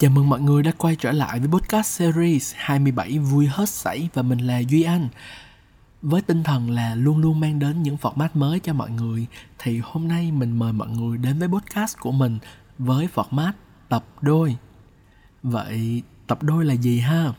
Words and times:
Chào 0.00 0.10
mừng 0.10 0.28
mọi 0.28 0.40
người 0.40 0.62
đã 0.62 0.72
quay 0.78 0.96
trở 0.96 1.12
lại 1.12 1.40
với 1.40 1.48
podcast 1.48 1.86
series 1.86 2.54
27 2.56 3.18
vui 3.18 3.46
hết 3.46 3.68
sảy 3.68 4.08
và 4.14 4.22
mình 4.22 4.38
là 4.38 4.58
Duy 4.58 4.82
Anh. 4.82 5.08
Với 6.02 6.22
tinh 6.22 6.42
thần 6.42 6.70
là 6.70 6.94
luôn 6.94 7.18
luôn 7.18 7.40
mang 7.40 7.58
đến 7.58 7.82
những 7.82 7.96
format 7.96 8.28
mới 8.34 8.60
cho 8.60 8.72
mọi 8.72 8.90
người, 8.90 9.26
thì 9.58 9.80
hôm 9.84 10.08
nay 10.08 10.32
mình 10.32 10.58
mời 10.58 10.72
mọi 10.72 10.88
người 10.88 11.18
đến 11.18 11.38
với 11.38 11.48
podcast 11.48 11.98
của 11.98 12.12
mình 12.12 12.38
với 12.78 13.08
format 13.14 13.52
tập 13.88 14.04
đôi. 14.20 14.56
Vậy, 15.42 16.02
tập 16.26 16.42
đôi 16.42 16.64
là 16.64 16.74
gì 16.74 17.00
ha? 17.00 17.32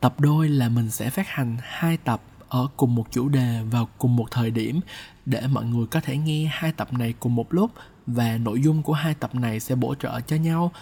Tập 0.00 0.20
đôi 0.20 0.48
là 0.48 0.68
mình 0.68 0.90
sẽ 0.90 1.10
phát 1.10 1.28
hành 1.28 1.56
hai 1.62 1.96
tập 1.96 2.22
ở 2.48 2.68
cùng 2.76 2.94
một 2.94 3.06
chủ 3.10 3.28
đề 3.28 3.62
vào 3.70 3.88
cùng 3.98 4.16
một 4.16 4.26
thời 4.30 4.50
điểm 4.50 4.80
để 5.26 5.46
mọi 5.46 5.64
người 5.64 5.86
có 5.86 6.00
thể 6.00 6.16
nghe 6.16 6.50
hai 6.52 6.72
tập 6.72 6.92
này 6.92 7.14
cùng 7.20 7.34
một 7.34 7.54
lúc 7.54 7.70
và 8.06 8.38
nội 8.38 8.60
dung 8.60 8.82
của 8.82 8.92
hai 8.92 9.14
tập 9.14 9.34
này 9.34 9.60
sẽ 9.60 9.74
bổ 9.74 9.94
trợ 9.94 10.20
cho 10.20 10.36
nhau 10.36 10.72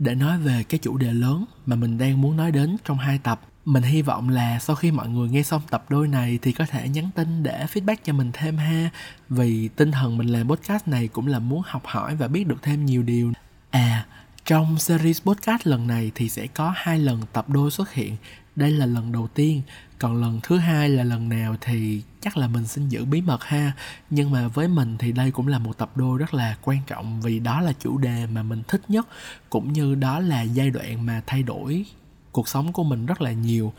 để 0.00 0.14
nói 0.14 0.38
về 0.38 0.64
cái 0.68 0.78
chủ 0.78 0.96
đề 0.96 1.12
lớn 1.12 1.44
mà 1.66 1.76
mình 1.76 1.98
đang 1.98 2.20
muốn 2.20 2.36
nói 2.36 2.52
đến 2.52 2.76
trong 2.84 2.98
hai 2.98 3.18
tập, 3.18 3.40
mình 3.64 3.82
hy 3.82 4.02
vọng 4.02 4.28
là 4.28 4.58
sau 4.58 4.76
khi 4.76 4.90
mọi 4.90 5.08
người 5.08 5.28
nghe 5.28 5.42
xong 5.42 5.62
tập 5.70 5.84
đôi 5.88 6.08
này 6.08 6.38
thì 6.42 6.52
có 6.52 6.66
thể 6.66 6.88
nhắn 6.88 7.10
tin 7.14 7.42
để 7.42 7.66
feedback 7.72 7.96
cho 8.04 8.12
mình 8.12 8.30
thêm 8.32 8.56
ha. 8.56 8.90
Vì 9.28 9.68
tinh 9.68 9.92
thần 9.92 10.18
mình 10.18 10.26
làm 10.26 10.48
podcast 10.48 10.88
này 10.88 11.08
cũng 11.08 11.26
là 11.26 11.38
muốn 11.38 11.62
học 11.64 11.82
hỏi 11.86 12.16
và 12.16 12.28
biết 12.28 12.46
được 12.46 12.62
thêm 12.62 12.86
nhiều 12.86 13.02
điều. 13.02 13.32
À 13.70 14.06
trong 14.44 14.78
series 14.78 15.22
podcast 15.22 15.66
lần 15.66 15.86
này 15.86 16.10
thì 16.14 16.28
sẽ 16.28 16.46
có 16.46 16.72
hai 16.76 16.98
lần 16.98 17.22
tập 17.32 17.48
đôi 17.48 17.70
xuất 17.70 17.92
hiện 17.92 18.16
đây 18.56 18.70
là 18.70 18.86
lần 18.86 19.12
đầu 19.12 19.28
tiên. 19.34 19.62
Còn 19.98 20.20
lần 20.20 20.40
thứ 20.42 20.58
hai 20.58 20.88
là 20.88 21.04
lần 21.04 21.28
nào 21.28 21.56
thì 21.60 22.02
chắc 22.20 22.36
là 22.36 22.48
mình 22.48 22.66
xin 22.66 22.88
giữ 22.88 23.04
bí 23.04 23.20
mật 23.20 23.44
ha. 23.44 23.72
Nhưng 24.10 24.30
mà 24.30 24.48
với 24.48 24.68
mình 24.68 24.96
thì 24.98 25.12
đây 25.12 25.30
cũng 25.30 25.48
là 25.48 25.58
một 25.58 25.78
tập 25.78 25.90
đôi 25.94 26.18
rất 26.18 26.34
là 26.34 26.56
quan 26.62 26.78
trọng 26.86 27.20
vì 27.20 27.38
đó 27.38 27.60
là 27.60 27.72
chủ 27.72 27.98
đề 27.98 28.26
mà 28.26 28.42
mình 28.42 28.62
thích 28.68 28.82
nhất, 28.88 29.08
cũng 29.50 29.72
như 29.72 29.94
đó 29.94 30.20
là 30.20 30.42
giai 30.42 30.70
đoạn 30.70 31.06
mà 31.06 31.22
thay 31.26 31.42
đổi 31.42 31.84
cuộc 32.32 32.48
sống 32.48 32.72
của 32.72 32.84
mình 32.84 33.06
rất 33.06 33.22
là 33.22 33.32
nhiều. 33.32 33.72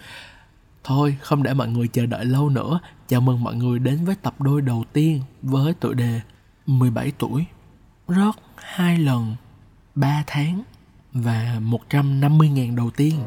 Thôi, 0.84 1.18
không 1.22 1.44
để 1.44 1.54
mọi 1.54 1.68
người 1.68 1.88
chờ 1.88 2.06
đợi 2.06 2.26
lâu 2.26 2.50
nữa. 2.50 2.80
Chào 3.08 3.22
mừng 3.22 3.44
mọi 3.44 3.56
người 3.56 3.80
đến 3.80 4.06
với 4.06 4.16
tập 4.16 4.42
đôi 4.42 4.62
đầu 4.62 4.86
tiên 4.94 5.22
với 5.42 5.74
tựa 5.74 5.94
đề 5.94 6.22
17 6.68 7.12
tuổi. 7.18 7.46
Rớt 8.08 8.36
hai 8.56 8.98
lần 8.98 9.36
3 9.96 10.24
tháng 10.28 10.64
và 11.14 11.60
150.000 11.90 12.76
đầu 12.76 12.90
tiên. 12.90 13.20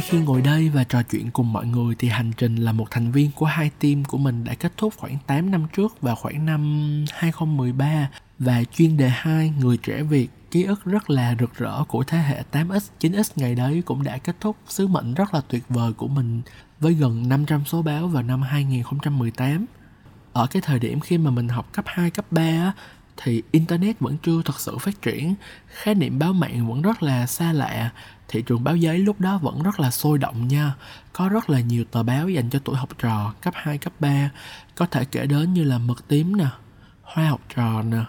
Ngay 0.00 0.08
khi 0.10 0.18
ngồi 0.18 0.40
đây 0.40 0.68
và 0.68 0.84
trò 0.84 1.02
chuyện 1.02 1.30
cùng 1.30 1.52
mọi 1.52 1.66
người 1.66 1.94
thì 1.98 2.08
hành 2.08 2.32
trình 2.36 2.56
là 2.56 2.72
một 2.72 2.86
thành 2.90 3.12
viên 3.12 3.30
của 3.32 3.46
hai 3.46 3.70
team 3.80 4.04
của 4.04 4.18
mình 4.18 4.44
đã 4.44 4.54
kết 4.54 4.72
thúc 4.76 4.94
khoảng 4.96 5.18
8 5.26 5.50
năm 5.50 5.66
trước 5.72 6.00
vào 6.00 6.16
khoảng 6.16 6.46
năm 6.46 7.04
2013 7.12 8.10
và 8.38 8.64
chuyên 8.64 8.96
đề 8.96 9.08
2 9.08 9.52
người 9.60 9.76
trẻ 9.76 10.02
Việt 10.02 10.28
ký 10.50 10.64
ức 10.64 10.84
rất 10.84 11.10
là 11.10 11.36
rực 11.40 11.54
rỡ 11.54 11.84
của 11.88 12.04
thế 12.04 12.18
hệ 12.18 12.42
8X, 12.52 12.80
9X 13.00 13.22
ngày 13.36 13.54
đấy 13.54 13.82
cũng 13.86 14.04
đã 14.04 14.18
kết 14.18 14.36
thúc. 14.40 14.56
Sứ 14.68 14.86
mệnh 14.86 15.14
rất 15.14 15.34
là 15.34 15.40
tuyệt 15.48 15.62
vời 15.68 15.92
của 15.92 16.08
mình 16.08 16.42
với 16.80 16.94
gần 16.94 17.28
500 17.28 17.64
số 17.66 17.82
báo 17.82 18.08
vào 18.08 18.22
năm 18.22 18.42
2018. 18.42 19.66
Ở 20.32 20.46
cái 20.46 20.62
thời 20.62 20.78
điểm 20.78 21.00
khi 21.00 21.18
mà 21.18 21.30
mình 21.30 21.48
học 21.48 21.72
cấp 21.72 21.84
2, 21.88 22.10
cấp 22.10 22.24
3 22.30 22.72
thì 23.16 23.42
internet 23.50 24.00
vẫn 24.00 24.16
chưa 24.22 24.42
thật 24.44 24.60
sự 24.60 24.78
phát 24.78 25.02
triển, 25.02 25.34
khái 25.66 25.94
niệm 25.94 26.18
báo 26.18 26.32
mạng 26.32 26.68
vẫn 26.68 26.82
rất 26.82 27.02
là 27.02 27.26
xa 27.26 27.52
lạ, 27.52 27.90
thị 28.30 28.42
trường 28.42 28.64
báo 28.64 28.76
giấy 28.76 28.98
lúc 28.98 29.20
đó 29.20 29.38
vẫn 29.38 29.62
rất 29.62 29.80
là 29.80 29.90
sôi 29.90 30.18
động 30.18 30.48
nha. 30.48 30.74
Có 31.12 31.28
rất 31.28 31.50
là 31.50 31.60
nhiều 31.60 31.84
tờ 31.84 32.02
báo 32.02 32.28
dành 32.28 32.50
cho 32.50 32.58
tuổi 32.64 32.76
học 32.76 32.88
trò 32.98 33.34
cấp 33.42 33.54
2, 33.56 33.78
cấp 33.78 33.92
3, 34.00 34.30
có 34.74 34.86
thể 34.86 35.04
kể 35.04 35.26
đến 35.26 35.52
như 35.52 35.64
là 35.64 35.78
mực 35.78 36.08
Tím 36.08 36.36
nè, 36.36 36.46
Hoa 37.02 37.28
học 37.28 37.40
trò 37.56 37.82
nè, 37.82 38.04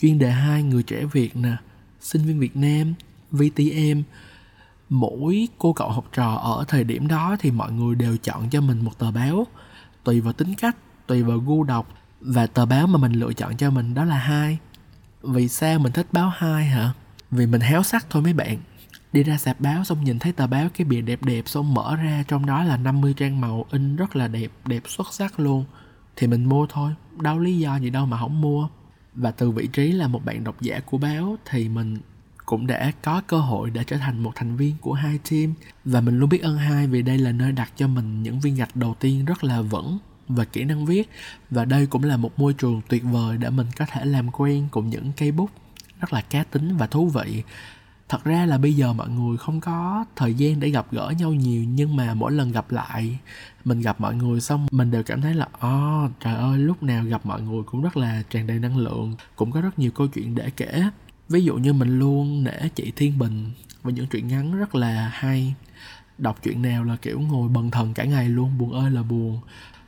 chuyên 0.00 0.18
đề 0.18 0.30
2 0.30 0.62
người 0.62 0.82
trẻ 0.82 1.04
Việt 1.04 1.36
nè, 1.36 1.56
sinh 2.00 2.22
viên 2.22 2.40
Việt 2.40 2.56
Nam, 2.56 2.94
VTM. 3.30 4.02
Mỗi 4.88 5.48
cô 5.58 5.72
cậu 5.72 5.90
học 5.90 6.04
trò 6.12 6.34
ở 6.34 6.64
thời 6.68 6.84
điểm 6.84 7.08
đó 7.08 7.36
thì 7.40 7.50
mọi 7.50 7.72
người 7.72 7.94
đều 7.94 8.16
chọn 8.16 8.50
cho 8.50 8.60
mình 8.60 8.84
một 8.84 8.98
tờ 8.98 9.10
báo, 9.10 9.46
tùy 10.04 10.20
vào 10.20 10.32
tính 10.32 10.54
cách, 10.54 10.76
tùy 11.06 11.22
vào 11.22 11.38
gu 11.38 11.64
đọc 11.64 11.86
và 12.20 12.46
tờ 12.46 12.66
báo 12.66 12.86
mà 12.86 12.98
mình 12.98 13.12
lựa 13.12 13.32
chọn 13.32 13.56
cho 13.56 13.70
mình 13.70 13.94
đó 13.94 14.04
là 14.04 14.16
hai. 14.16 14.58
Vì 15.22 15.48
sao 15.48 15.78
mình 15.78 15.92
thích 15.92 16.06
báo 16.12 16.32
hai 16.36 16.64
hả? 16.64 16.92
Vì 17.30 17.46
mình 17.46 17.60
héo 17.60 17.82
sắc 17.82 18.06
thôi 18.10 18.22
mấy 18.22 18.32
bạn 18.32 18.58
đi 19.12 19.22
ra 19.22 19.38
sạp 19.38 19.60
báo 19.60 19.84
xong 19.84 20.04
nhìn 20.04 20.18
thấy 20.18 20.32
tờ 20.32 20.46
báo 20.46 20.68
cái 20.74 20.84
bìa 20.84 21.00
đẹp 21.00 21.22
đẹp 21.22 21.42
xong 21.48 21.74
mở 21.74 21.96
ra, 21.96 22.24
trong 22.28 22.46
đó 22.46 22.64
là 22.64 22.76
50 22.76 23.14
trang 23.16 23.40
màu 23.40 23.66
in 23.70 23.96
rất 23.96 24.16
là 24.16 24.28
đẹp 24.28 24.50
đẹp 24.66 24.82
xuất 24.88 25.14
sắc 25.14 25.40
luôn. 25.40 25.64
Thì 26.16 26.26
mình 26.26 26.44
mua 26.44 26.66
thôi, 26.66 26.92
đâu 27.20 27.38
lý 27.38 27.58
do 27.58 27.76
gì 27.76 27.90
đâu 27.90 28.06
mà 28.06 28.18
không 28.18 28.40
mua. 28.40 28.68
Và 29.14 29.30
từ 29.30 29.50
vị 29.50 29.66
trí 29.66 29.92
là 29.92 30.08
một 30.08 30.24
bạn 30.24 30.44
độc 30.44 30.60
giả 30.60 30.80
của 30.80 30.98
báo 30.98 31.36
thì 31.50 31.68
mình 31.68 31.98
cũng 32.46 32.66
đã 32.66 32.92
có 33.02 33.22
cơ 33.26 33.38
hội 33.38 33.70
để 33.70 33.84
trở 33.84 33.96
thành 33.96 34.22
một 34.22 34.32
thành 34.34 34.56
viên 34.56 34.76
của 34.80 34.92
hai 34.92 35.18
team. 35.30 35.54
Và 35.84 36.00
mình 36.00 36.18
luôn 36.18 36.28
biết 36.28 36.42
ơn 36.42 36.58
hai 36.58 36.86
vì 36.86 37.02
đây 37.02 37.18
là 37.18 37.32
nơi 37.32 37.52
đặt 37.52 37.72
cho 37.76 37.88
mình 37.88 38.22
những 38.22 38.40
viên 38.40 38.54
gạch 38.54 38.76
đầu 38.76 38.94
tiên 39.00 39.24
rất 39.24 39.44
là 39.44 39.60
vững 39.60 39.98
và 40.28 40.44
kỹ 40.44 40.64
năng 40.64 40.86
viết. 40.86 41.10
Và 41.50 41.64
đây 41.64 41.86
cũng 41.86 42.04
là 42.04 42.16
một 42.16 42.38
môi 42.38 42.52
trường 42.52 42.80
tuyệt 42.88 43.02
vời 43.04 43.36
để 43.38 43.50
mình 43.50 43.66
có 43.76 43.86
thể 43.86 44.04
làm 44.04 44.30
quen 44.30 44.68
cùng 44.70 44.90
những 44.90 45.12
cây 45.16 45.32
bút 45.32 45.50
rất 46.00 46.12
là 46.12 46.20
cá 46.20 46.42
tính 46.42 46.76
và 46.76 46.86
thú 46.86 47.08
vị 47.08 47.42
thật 48.10 48.24
ra 48.24 48.46
là 48.46 48.58
bây 48.58 48.74
giờ 48.74 48.92
mọi 48.92 49.08
người 49.08 49.36
không 49.36 49.60
có 49.60 50.04
thời 50.16 50.34
gian 50.34 50.60
để 50.60 50.70
gặp 50.70 50.86
gỡ 50.90 51.12
nhau 51.18 51.32
nhiều 51.32 51.64
nhưng 51.64 51.96
mà 51.96 52.14
mỗi 52.14 52.32
lần 52.32 52.52
gặp 52.52 52.70
lại 52.70 53.18
mình 53.64 53.80
gặp 53.80 54.00
mọi 54.00 54.14
người 54.14 54.40
xong 54.40 54.66
mình 54.70 54.90
đều 54.90 55.02
cảm 55.02 55.20
thấy 55.20 55.34
là 55.34 55.48
oh, 55.66 56.10
trời 56.20 56.34
ơi 56.34 56.58
lúc 56.58 56.82
nào 56.82 57.04
gặp 57.04 57.26
mọi 57.26 57.42
người 57.42 57.62
cũng 57.62 57.82
rất 57.82 57.96
là 57.96 58.22
tràn 58.30 58.46
đầy 58.46 58.58
năng 58.58 58.76
lượng 58.76 59.14
cũng 59.36 59.50
có 59.50 59.60
rất 59.60 59.78
nhiều 59.78 59.90
câu 59.90 60.06
chuyện 60.06 60.34
để 60.34 60.50
kể. 60.56 60.82
Ví 61.28 61.44
dụ 61.44 61.56
như 61.56 61.72
mình 61.72 61.98
luôn 61.98 62.44
nể 62.44 62.68
chị 62.74 62.92
thiên 62.96 63.18
bình 63.18 63.50
và 63.82 63.90
những 63.90 64.06
chuyện 64.06 64.28
ngắn 64.28 64.56
rất 64.56 64.74
là 64.74 65.10
hay. 65.12 65.54
Đọc 66.18 66.38
chuyện 66.42 66.62
nào 66.62 66.84
là 66.84 66.96
kiểu 66.96 67.20
ngồi 67.20 67.48
bần 67.48 67.70
thần 67.70 67.94
cả 67.94 68.04
ngày 68.04 68.28
luôn 68.28 68.58
buồn 68.58 68.72
ơi 68.72 68.90
là 68.90 69.02
buồn. 69.02 69.40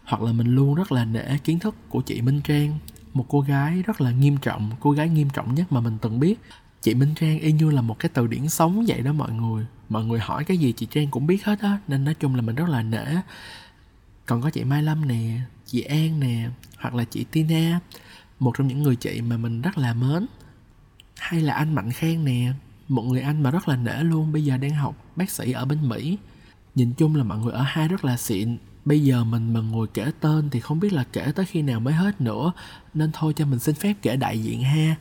Hoặc 0.04 0.22
là 0.22 0.33
mình 0.33 0.54
luôn 0.54 0.75
rất 0.75 0.93
là 0.93 1.04
nể 1.04 1.39
kiến 1.44 1.59
thức 1.59 1.75
của 1.89 2.00
chị 2.00 2.21
Minh 2.21 2.41
Trang 2.44 2.78
một 3.15 3.27
cô 3.28 3.41
gái 3.41 3.83
rất 3.83 4.00
là 4.00 4.10
nghiêm 4.10 4.37
trọng 4.37 4.71
cô 4.81 4.91
gái 4.91 5.09
nghiêm 5.09 5.31
trọng 5.31 5.54
nhất 5.54 5.72
mà 5.72 5.81
mình 5.81 5.99
từng 6.00 6.21
biết 6.21 6.41
chị 6.82 6.94
Minh 6.94 7.15
Trang 7.15 7.38
y 7.38 7.53
như 7.53 7.70
là 7.70 7.82
một 7.82 7.98
cái 7.98 8.10
từ 8.15 8.26
điển 8.26 8.48
sống 8.48 8.84
vậy 8.88 9.00
đó 9.00 9.12
mọi 9.12 9.32
người. 9.32 9.66
Mọi 9.88 10.04
người 10.04 10.20
hỏi 10.20 10.44
cái 10.44 10.56
gì 10.56 10.72
chị 10.72 10.87
Trang 10.91 11.09
cũng 11.09 11.26
biết 11.26 11.44
hết 11.44 11.60
á, 11.60 11.78
nên 11.88 12.04
nói 12.04 12.15
chung 12.15 12.34
là 12.34 12.43
mình 12.43 12.54
rất 12.54 12.69
là 12.69 12.82
nể. 12.82 13.04
Còn 14.26 14.43
có 14.43 14.50
chị 14.50 14.65
Mai 14.65 14.82
Lâm 14.82 15.09
nè, 15.09 15.41
chị 15.66 15.81
An 15.82 16.21
nè, 16.21 16.48
hoặc 16.78 16.94
là 16.94 17.04
chị 17.04 17.25
Tina, 17.25 17.81
một 18.38 18.53
trong 18.59 18.66
những 18.66 18.82
người 18.82 18.97
chị 18.97 19.21
mà 19.21 19.37
mình 19.37 19.62
rất 19.62 19.78
là 19.78 19.94
mến. 19.94 20.26
Hay 21.16 21.41
là 21.41 21.54
anh 21.54 21.75
Mạnh 21.75 21.92
Khang 21.92 22.25
nè, 22.25 22.53
một 22.88 23.03
người 23.03 23.21
anh 23.21 23.42
mà 23.42 23.50
rất 23.50 23.69
là 23.69 23.76
nể 23.76 24.03
luôn, 24.03 24.32
bây 24.32 24.44
giờ 24.44 24.56
đang 24.56 24.75
học 24.75 25.12
bác 25.16 25.31
sĩ 25.31 25.53
ở 25.53 25.65
bên 25.65 25.88
Mỹ. 25.88 26.19
Nhìn 26.75 26.92
chung 26.92 27.16
là 27.16 27.25
mọi 27.25 27.38
người 27.38 27.53
ở 27.53 27.62
hai 27.62 27.88
rất 27.88 28.04
là 28.04 28.16
xịn. 28.16 28.56
Bây 28.84 29.00
giờ 29.00 29.25
mình 29.25 29.53
mà 29.53 29.60
ngồi 29.60 29.87
kể 29.94 30.10
tên 30.21 30.50
thì 30.50 30.60
không 30.60 30.81
biết 30.81 30.92
là 30.92 31.04
kể 31.12 31.32
tới 31.34 31.47
khi 31.47 31.62
nào 31.62 31.81
mới 31.81 31.94
hết 31.94 32.21
nữa. 32.21 32.53
Nên 32.94 33.10
thôi 33.12 33.32
cho 33.37 33.47
mình 33.47 33.59
xin 33.59 33.75
phép 33.75 33.94
kể 34.03 34.16
đại 34.16 34.42
diện 34.42 34.62
ha 34.62 34.97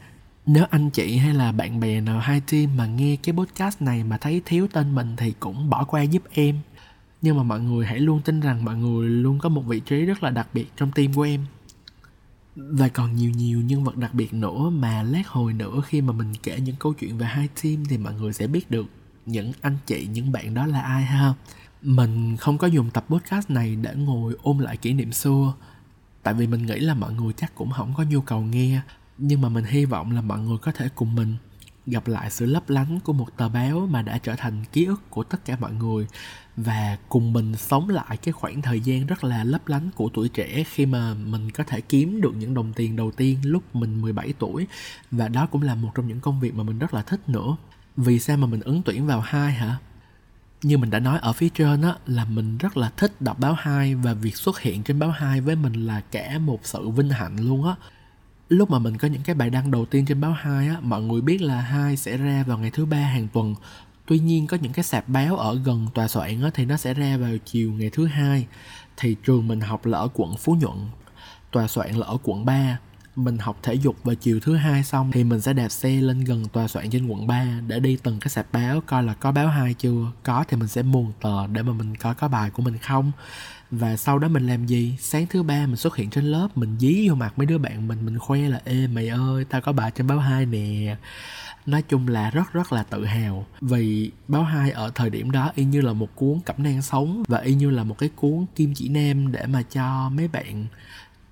nếu 0.46 0.66
anh 0.70 0.90
chị 0.90 1.18
hay 1.18 1.34
là 1.34 1.52
bạn 1.52 1.80
bè 1.80 2.02
nào 2.02 2.20
hai 2.20 2.42
team 2.52 2.78
mà 2.78 2.86
nghe 2.86 3.16
cái 3.24 3.36
podcast 3.36 3.82
này 3.82 4.04
mà 4.04 4.18
thấy 4.18 4.42
thiếu 4.46 4.68
tên 4.74 4.96
mình 4.96 5.16
thì 5.18 5.34
cũng 5.40 5.70
bỏ 5.70 5.84
qua 5.84 6.02
giúp 6.02 6.24
em. 6.32 6.60
Nhưng 7.22 7.38
mà 7.38 7.44
mọi 7.44 7.60
người 7.60 7.86
hãy 7.86 8.00
luôn 8.00 8.22
tin 8.22 8.40
rằng 8.40 8.66
mọi 8.66 8.76
người 8.76 9.10
luôn 9.10 9.40
có 9.40 9.50
một 9.50 9.62
vị 9.62 9.80
trí 9.80 10.06
rất 10.06 10.24
là 10.24 10.30
đặc 10.30 10.48
biệt 10.54 10.72
trong 10.78 10.92
team 10.92 11.14
của 11.14 11.22
em. 11.22 11.46
Và 12.56 12.88
còn 12.88 13.16
nhiều 13.16 13.32
nhiều 13.32 13.62
nhân 13.62 13.84
vật 13.84 13.98
đặc 13.98 14.14
biệt 14.14 14.34
nữa 14.34 14.70
mà 14.70 15.04
lát 15.04 15.28
hồi 15.28 15.54
nữa 15.54 15.82
khi 15.86 16.02
mà 16.02 16.14
mình 16.14 16.34
kể 16.44 16.60
những 16.60 16.76
câu 16.80 16.94
chuyện 16.94 17.18
về 17.18 17.26
hai 17.26 17.50
team 17.64 17.86
thì 17.86 17.98
mọi 17.98 18.14
người 18.14 18.34
sẽ 18.34 18.48
biết 18.48 18.72
được 18.72 18.86
những 19.26 19.52
anh 19.62 19.78
chị, 19.86 20.08
những 20.12 20.32
bạn 20.32 20.54
đó 20.54 20.66
là 20.66 20.82
ai 20.82 21.04
ha. 21.04 21.34
Mình 21.82 22.38
không 22.38 22.58
có 22.58 22.68
dùng 22.68 22.90
tập 22.90 23.06
podcast 23.10 23.50
này 23.50 23.76
để 23.76 23.96
ngồi 23.96 24.36
ôm 24.44 24.60
lại 24.60 24.78
kỷ 24.78 24.94
niệm 24.94 25.12
xưa. 25.12 25.54
Tại 26.24 26.34
vì 26.34 26.48
mình 26.48 26.66
nghĩ 26.66 26.80
là 26.80 26.94
mọi 26.94 27.14
người 27.14 27.34
chắc 27.34 27.56
cũng 27.56 27.72
không 27.72 27.94
có 27.98 28.04
nhu 28.04 28.22
cầu 28.22 28.42
nghe 28.42 28.82
nhưng 29.18 29.42
mà 29.42 29.50
mình 29.50 29.66
hy 29.66 29.86
vọng 29.86 30.12
là 30.12 30.22
mọi 30.22 30.40
người 30.40 30.58
có 30.58 30.72
thể 30.72 30.90
cùng 30.96 31.16
mình 31.16 31.36
gặp 31.86 32.08
lại 32.08 32.32
sự 32.32 32.46
lấp 32.46 32.70
lánh 32.70 33.00
của 33.00 33.14
một 33.14 33.38
tờ 33.38 33.50
báo 33.50 33.88
mà 33.92 34.02
đã 34.02 34.18
trở 34.18 34.36
thành 34.36 34.66
ký 34.72 34.86
ức 34.86 35.10
của 35.10 35.24
tất 35.24 35.46
cả 35.46 35.58
mọi 35.60 35.74
người 35.74 36.08
và 36.58 36.98
cùng 37.10 37.34
mình 37.34 37.56
sống 37.56 37.90
lại 37.90 38.18
cái 38.18 38.32
khoảng 38.32 38.62
thời 38.62 38.80
gian 38.80 39.06
rất 39.06 39.24
là 39.24 39.44
lấp 39.44 39.68
lánh 39.68 39.90
của 39.96 40.10
tuổi 40.14 40.30
trẻ 40.30 40.64
khi 40.64 40.86
mà 40.86 41.14
mình 41.14 41.52
có 41.52 41.64
thể 41.64 41.82
kiếm 41.82 42.22
được 42.22 42.36
những 42.36 42.54
đồng 42.54 42.74
tiền 42.74 42.96
đầu 42.96 43.12
tiên 43.12 43.38
lúc 43.44 43.76
mình 43.76 44.02
17 44.02 44.34
tuổi 44.40 44.68
và 45.12 45.28
đó 45.28 45.48
cũng 45.52 45.62
là 45.62 45.76
một 45.76 45.90
trong 45.96 46.08
những 46.08 46.20
công 46.20 46.40
việc 46.40 46.56
mà 46.56 46.64
mình 46.64 46.80
rất 46.80 46.94
là 46.94 47.02
thích 47.02 47.30
nữa. 47.30 47.58
Vì 47.98 48.20
sao 48.20 48.38
mà 48.38 48.48
mình 48.48 48.62
ứng 48.62 48.82
tuyển 48.86 49.08
vào 49.08 49.22
hai 49.22 49.52
hả? 49.52 49.78
như 50.64 50.78
mình 50.78 50.90
đã 50.90 51.00
nói 51.00 51.20
ở 51.22 51.34
phía 51.34 51.50
trên 51.50 51.82
á, 51.82 51.96
là 52.08 52.26
mình 52.26 52.58
rất 52.58 52.78
là 52.78 52.92
thích 52.98 53.22
đọc 53.22 53.40
báo 53.40 53.54
hai 53.54 53.96
và 53.96 54.14
việc 54.14 54.36
xuất 54.36 54.60
hiện 54.60 54.84
trên 54.84 55.00
báo 55.00 55.12
hai 55.12 55.42
với 55.42 55.56
mình 55.56 55.74
là 55.74 56.02
cả 56.12 56.40
một 56.40 56.60
sự 56.64 56.90
vinh 56.90 57.10
hạnh 57.10 57.38
luôn 57.40 57.68
á. 57.68 57.76
Lúc 58.52 58.72
mà 58.72 58.80
mình 58.80 58.98
có 58.98 59.08
những 59.08 59.22
cái 59.22 59.36
bài 59.36 59.50
đăng 59.50 59.72
đầu 59.72 59.86
tiên 59.86 60.06
trên 60.06 60.22
báo 60.22 60.32
2 60.32 60.68
á, 60.68 60.78
mọi 60.82 61.02
người 61.02 61.22
biết 61.22 61.42
là 61.42 61.62
hai 61.62 61.98
sẽ 61.98 62.18
ra 62.18 62.44
vào 62.48 62.58
ngày 62.58 62.72
thứ 62.72 62.86
ba 62.86 62.98
hàng 62.98 63.28
tuần. 63.34 63.56
tuy 64.06 64.20
nhiên 64.20 64.48
có 64.48 64.58
những 64.62 64.74
cái 64.74 64.84
sạp 64.84 65.10
báo 65.10 65.38
ở 65.38 65.56
gần 65.56 65.88
tòa 65.94 66.08
soạn 66.08 66.42
á, 66.42 66.50
thì 66.54 66.66
nó 66.66 66.78
sẽ 66.78 66.94
ra 66.94 67.18
vào 67.18 67.32
chiều 67.46 67.74
ngày 67.74 67.90
thứ 67.94 68.06
hai 68.06 68.48
thì 68.98 69.16
trường 69.24 69.48
mình 69.48 69.62
học 69.62 69.86
là 69.86 69.98
ở 69.98 70.08
quận 70.14 70.36
phú 70.38 70.56
nhuận 70.62 70.78
tòa 71.52 71.68
soạn 71.68 71.92
là 71.96 72.08
ở 72.08 72.18
quận 72.24 72.46
3 72.46 72.80
mình 73.16 73.38
học 73.38 73.60
thể 73.64 73.74
dục 73.74 73.96
vào 74.04 74.16
chiều 74.16 74.40
thứ 74.40 74.56
hai 74.56 74.84
xong 74.84 75.12
thì 75.12 75.24
mình 75.24 75.42
sẽ 75.42 75.54
đạp 75.54 75.70
xe 75.70 75.90
lên 75.90 76.24
gần 76.24 76.46
tòa 76.46 76.68
soạn 76.68 76.90
trên 76.90 77.08
quận 77.08 77.28
3 77.28 77.46
để 77.68 77.80
đi 77.80 77.98
từng 78.04 78.20
cái 78.20 78.30
sạp 78.30 78.54
báo 78.54 78.82
coi 78.82 79.04
là 79.04 79.14
có 79.14 79.32
báo 79.32 79.48
hai 79.48 79.74
chưa. 79.74 80.12
Có 80.24 80.44
thì 80.48 80.58
mình 80.58 80.68
sẽ 80.68 80.82
mua 80.82 81.06
tờ 81.22 81.48
để 81.48 81.62
mà 81.62 81.74
mình 81.74 81.96
coi 81.96 82.16
có 82.16 82.28
bài 82.28 82.50
của 82.50 82.64
mình 82.64 82.78
không. 82.78 83.12
Và 83.72 83.98
sau 83.98 84.20
đó 84.20 84.28
mình 84.28 84.48
làm 84.48 84.66
gì? 84.66 84.98
Sáng 85.00 85.28
thứ 85.28 85.44
ba 85.44 85.66
mình 85.66 85.76
xuất 85.76 85.96
hiện 85.96 86.10
trên 86.10 86.26
lớp, 86.26 86.48
mình 86.56 86.78
dí 86.80 87.10
vô 87.10 87.16
mặt 87.16 87.34
mấy 87.38 87.46
đứa 87.46 87.58
bạn 87.58 87.88
mình 87.88 88.06
mình 88.06 88.20
khoe 88.20 88.40
là, 88.40 88.62
ê, 88.66 88.88
mày 88.88 89.08
ơi, 89.08 89.46
tao 89.50 89.62
có 89.62 89.72
bài 89.72 89.92
trên 89.96 90.08
báo 90.08 90.20
hai 90.20 90.46
nè. 90.46 90.96
Nói 91.66 91.82
chung 91.82 92.08
là 92.08 92.30
rất 92.30 92.54
rất 92.54 92.74
là 92.74 92.84
tự 92.84 93.06
hào. 93.06 93.46
Vì 93.62 94.12
báo 94.28 94.44
hai 94.44 94.72
ở 94.72 94.92
thời 94.96 95.10
điểm 95.10 95.32
đó 95.32 95.52
y 95.56 95.64
như 95.64 95.82
là 95.82 95.94
một 95.94 96.16
cuốn 96.16 96.40
cẩm 96.46 96.56
nang 96.58 96.82
sống 96.82 97.24
và 97.28 97.40
y 97.40 97.54
như 97.54 97.70
là 97.70 97.84
một 97.84 97.98
cái 97.98 98.10
cuốn 98.16 98.46
kim 98.56 98.74
chỉ 98.74 98.90
nam 98.90 99.32
để 99.32 99.46
mà 99.46 99.64
cho 99.64 100.10
mấy 100.10 100.28
bạn 100.28 100.66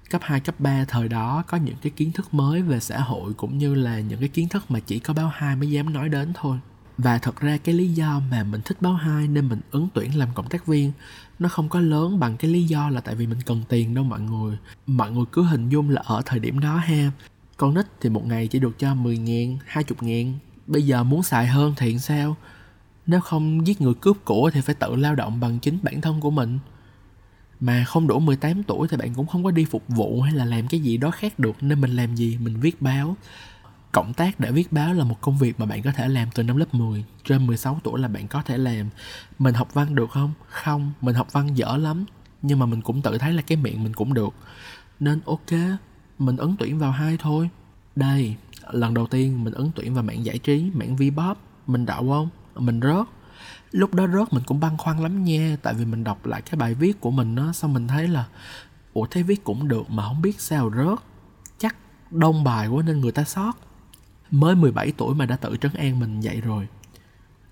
cấp 0.09 0.21
2, 0.23 0.39
cấp 0.39 0.56
3 0.59 0.85
thời 0.88 1.07
đó 1.07 1.44
có 1.47 1.57
những 1.57 1.75
cái 1.81 1.91
kiến 1.95 2.11
thức 2.11 2.33
mới 2.33 2.61
về 2.61 2.79
xã 2.79 3.00
hội 3.00 3.33
cũng 3.33 3.57
như 3.57 3.75
là 3.75 4.00
những 4.00 4.19
cái 4.19 4.29
kiến 4.29 4.50
thức 4.50 4.71
mà 4.71 4.79
chỉ 4.79 5.00
có 5.00 5.13
báo 5.13 5.31
2 5.33 5.56
mới 5.56 5.71
dám 5.71 5.94
nói 5.94 6.09
đến 6.09 6.33
thôi. 6.35 6.57
Và 6.97 7.17
thật 7.17 7.39
ra 7.39 7.57
cái 7.57 7.75
lý 7.75 7.88
do 7.88 8.21
mà 8.31 8.44
mình 8.44 8.61
thích 8.65 8.81
báo 8.81 8.94
2 8.94 9.27
nên 9.27 9.50
mình 9.50 9.59
ứng 9.71 9.88
tuyển 9.94 10.17
làm 10.17 10.29
cộng 10.33 10.50
tác 10.50 10.65
viên 10.65 10.91
nó 11.39 11.50
không 11.50 11.69
có 11.69 11.79
lớn 11.79 12.19
bằng 12.19 12.38
cái 12.38 12.51
lý 12.51 12.63
do 12.63 12.89
là 12.89 13.01
tại 13.01 13.15
vì 13.15 13.27
mình 13.27 13.39
cần 13.45 13.63
tiền 13.69 13.94
đâu 13.94 14.03
mọi 14.03 14.19
người. 14.21 14.57
Mọi 14.88 15.11
người 15.11 15.25
cứ 15.31 15.44
hình 15.44 15.69
dung 15.69 15.89
là 15.89 16.01
ở 16.06 16.21
thời 16.25 16.39
điểm 16.39 16.59
đó 16.59 16.77
ha, 16.77 17.11
con 17.57 17.73
nít 17.73 17.85
thì 18.01 18.09
một 18.09 18.27
ngày 18.27 18.47
chỉ 18.47 18.59
được 18.59 18.79
cho 18.79 18.95
10 18.95 19.17
ngàn, 19.17 19.57
20 19.65 19.97
ngàn. 20.01 20.33
Bây 20.67 20.81
giờ 20.81 21.03
muốn 21.03 21.23
xài 21.23 21.47
hơn 21.47 21.73
thì 21.77 22.00
sao? 22.00 22.35
Nếu 23.06 23.21
không 23.21 23.67
giết 23.67 23.81
người 23.81 23.94
cướp 23.94 24.17
của 24.25 24.51
thì 24.53 24.61
phải 24.61 24.75
tự 24.75 24.95
lao 24.95 25.15
động 25.15 25.39
bằng 25.39 25.59
chính 25.59 25.77
bản 25.83 26.01
thân 26.01 26.21
của 26.21 26.31
mình 26.31 26.59
mà 27.59 27.83
không 27.88 28.07
đủ 28.07 28.19
18 28.19 28.63
tuổi 28.63 28.88
thì 28.88 28.97
bạn 28.97 29.13
cũng 29.13 29.27
không 29.27 29.44
có 29.44 29.51
đi 29.51 29.65
phục 29.65 29.83
vụ 29.88 30.21
hay 30.21 30.33
là 30.33 30.45
làm 30.45 30.67
cái 30.67 30.79
gì 30.79 30.97
đó 30.97 31.11
khác 31.11 31.39
được, 31.39 31.56
nên 31.61 31.81
mình 31.81 31.95
làm 31.95 32.15
gì? 32.15 32.38
Mình 32.41 32.59
viết 32.59 32.81
báo. 32.81 33.17
Cộng 33.91 34.13
tác 34.13 34.39
để 34.39 34.51
viết 34.51 34.71
báo 34.71 34.94
là 34.94 35.03
một 35.03 35.21
công 35.21 35.38
việc 35.38 35.59
mà 35.59 35.65
bạn 35.65 35.81
có 35.81 35.91
thể 35.91 36.07
làm 36.07 36.27
từ 36.33 36.44
năm 36.44 36.57
lớp 36.57 36.73
10 36.73 37.06
trên 37.25 37.47
16 37.47 37.79
tuổi 37.83 38.00
là 38.00 38.07
bạn 38.07 38.27
có 38.27 38.41
thể 38.41 38.57
làm. 38.57 38.89
Mình 39.39 39.53
học 39.53 39.73
văn 39.73 39.95
được 39.95 40.11
không? 40.11 40.33
Không. 40.47 40.91
Mình 41.01 41.15
học 41.15 41.33
văn 41.33 41.57
dở 41.57 41.77
lắm, 41.77 42.06
nhưng 42.41 42.59
mà 42.59 42.65
mình 42.65 42.81
cũng 42.81 43.01
tự 43.01 43.17
thấy 43.17 43.33
là 43.33 43.41
cái 43.41 43.57
miệng 43.57 43.83
mình 43.83 43.94
cũng 43.94 44.13
được. 44.13 44.33
Nên 45.00 45.19
ok, 45.25 45.79
mình 46.19 46.38
ứng 46.38 46.56
tuyển 46.59 46.79
vào 46.79 46.91
hai 46.91 47.17
thôi. 47.17 47.50
Đây, 47.95 48.35
lần 48.71 48.94
đầu 48.94 49.07
tiên 49.07 49.44
mình 49.44 49.53
ứng 49.53 49.71
tuyển 49.75 49.94
vào 49.94 50.03
mạng 50.03 50.25
giải 50.25 50.38
trí 50.38 50.71
mạng 50.73 50.95
vbop 50.95 51.27
pop 51.27 51.38
mình 51.67 51.85
đậu 51.85 52.09
không? 52.09 52.29
Mình 52.56 52.79
rớt 52.81 53.19
lúc 53.71 53.94
đó 53.94 54.07
rớt 54.07 54.33
mình 54.33 54.44
cũng 54.45 54.59
băn 54.59 54.77
khoăn 54.77 54.97
lắm 55.00 55.24
nha, 55.24 55.57
tại 55.62 55.74
vì 55.74 55.86
mình 55.86 56.03
đọc 56.03 56.25
lại 56.25 56.41
cái 56.41 56.56
bài 56.56 56.74
viết 56.74 57.01
của 57.01 57.12
mình 57.12 57.36
á, 57.36 57.53
xong 57.53 57.74
mình 57.74 57.88
thấy 57.88 58.07
là, 58.07 58.25
ủa 58.94 59.06
thấy 59.06 59.24
viết 59.24 59.44
cũng 59.44 59.68
được 59.68 59.91
mà 59.91 60.03
không 60.07 60.21
biết 60.21 60.41
sao 60.41 60.71
rớt. 60.75 61.00
Chắc 61.57 61.75
đông 62.12 62.44
bài 62.44 62.68
quá 62.68 62.83
nên 62.86 63.00
người 63.00 63.12
ta 63.12 63.24
sót 63.24 63.51
mới 64.31 64.56
17 64.56 64.91
tuổi 64.97 65.15
mà 65.15 65.25
đã 65.25 65.36
tự 65.36 65.57
trấn 65.62 65.74
an 65.74 66.00
mình 66.00 66.21
vậy 66.21 66.41
rồi. 66.41 66.68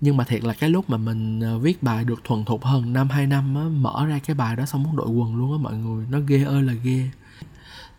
Nhưng 0.00 0.16
mà 0.16 0.24
thiệt 0.24 0.44
là 0.44 0.54
cái 0.54 0.70
lúc 0.70 0.90
mà 0.90 0.96
mình 0.96 1.40
ờ, 1.40 1.58
viết 1.58 1.82
bài 1.82 2.04
được 2.04 2.24
thuần 2.24 2.44
thục 2.44 2.64
hơn 2.64 2.92
năm, 2.92 3.10
hai 3.10 3.26
năm 3.26 3.54
á, 3.54 3.62
mở 3.62 4.06
ra 4.06 4.18
cái 4.26 4.34
bài 4.34 4.56
đó 4.56 4.66
xong 4.66 4.82
muốn 4.82 4.96
đội 4.96 5.08
quần 5.08 5.36
luôn 5.36 5.52
á 5.52 5.58
mọi 5.58 5.76
người, 5.76 6.06
nó 6.10 6.18
ghê 6.18 6.44
ơi 6.44 6.62
là 6.62 6.72
ghê. 6.72 7.10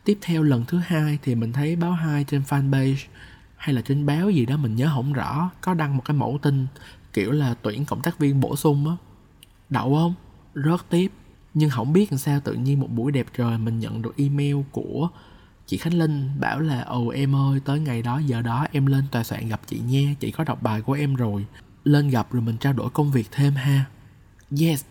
Tiếp 0.03 0.17
theo 0.21 0.43
lần 0.43 0.65
thứ 0.65 0.79
hai 0.85 1.19
thì 1.23 1.35
mình 1.35 1.53
thấy 1.53 1.75
báo 1.75 1.91
hai 1.91 2.23
trên 2.23 2.41
fanpage 2.41 3.05
hay 3.57 3.75
là 3.75 3.81
trên 3.81 4.05
báo 4.05 4.29
gì 4.29 4.45
đó 4.45 4.57
mình 4.57 4.75
nhớ 4.75 4.91
không 4.93 5.13
rõ, 5.13 5.49
có 5.61 5.73
đăng 5.73 5.97
một 5.97 6.01
cái 6.05 6.17
mẫu 6.17 6.39
tin 6.41 6.67
kiểu 7.13 7.31
là 7.31 7.55
tuyển 7.61 7.85
cộng 7.85 8.01
tác 8.01 8.19
viên 8.19 8.39
bổ 8.39 8.55
sung 8.55 8.87
á. 8.89 8.95
Đậu 9.69 9.95
không? 9.95 10.13
Rớt 10.65 10.89
tiếp. 10.89 11.11
Nhưng 11.53 11.69
không 11.69 11.93
biết 11.93 12.11
làm 12.11 12.17
sao 12.17 12.39
tự 12.39 12.53
nhiên 12.53 12.79
một 12.79 12.87
buổi 12.91 13.11
đẹp 13.11 13.27
trời 13.37 13.57
mình 13.57 13.79
nhận 13.79 14.01
được 14.01 14.17
email 14.17 14.55
của 14.71 15.09
chị 15.65 15.77
Khánh 15.77 15.93
Linh 15.93 16.39
bảo 16.39 16.59
là, 16.59 16.81
ồ, 16.81 17.07
em 17.07 17.35
ơi, 17.35 17.59
tới 17.65 17.79
ngày 17.79 18.01
đó, 18.01 18.21
giờ 18.25 18.41
đó 18.41 18.67
em 18.71 18.85
lên 18.85 19.03
tòa 19.11 19.23
soạn 19.23 19.47
gặp 19.47 19.61
chị 19.67 19.79
nha, 19.79 20.15
chị 20.19 20.31
có 20.31 20.43
đọc 20.43 20.63
bài 20.63 20.81
của 20.81 20.93
em 20.93 21.15
rồi. 21.15 21.45
Lên 21.83 22.09
gặp 22.09 22.31
rồi 22.31 22.41
mình 22.41 22.57
trao 22.57 22.73
đổi 22.73 22.89
công 22.89 23.11
việc 23.11 23.27
thêm 23.31 23.53
ha. 23.53 23.85
Yes. 24.61 24.83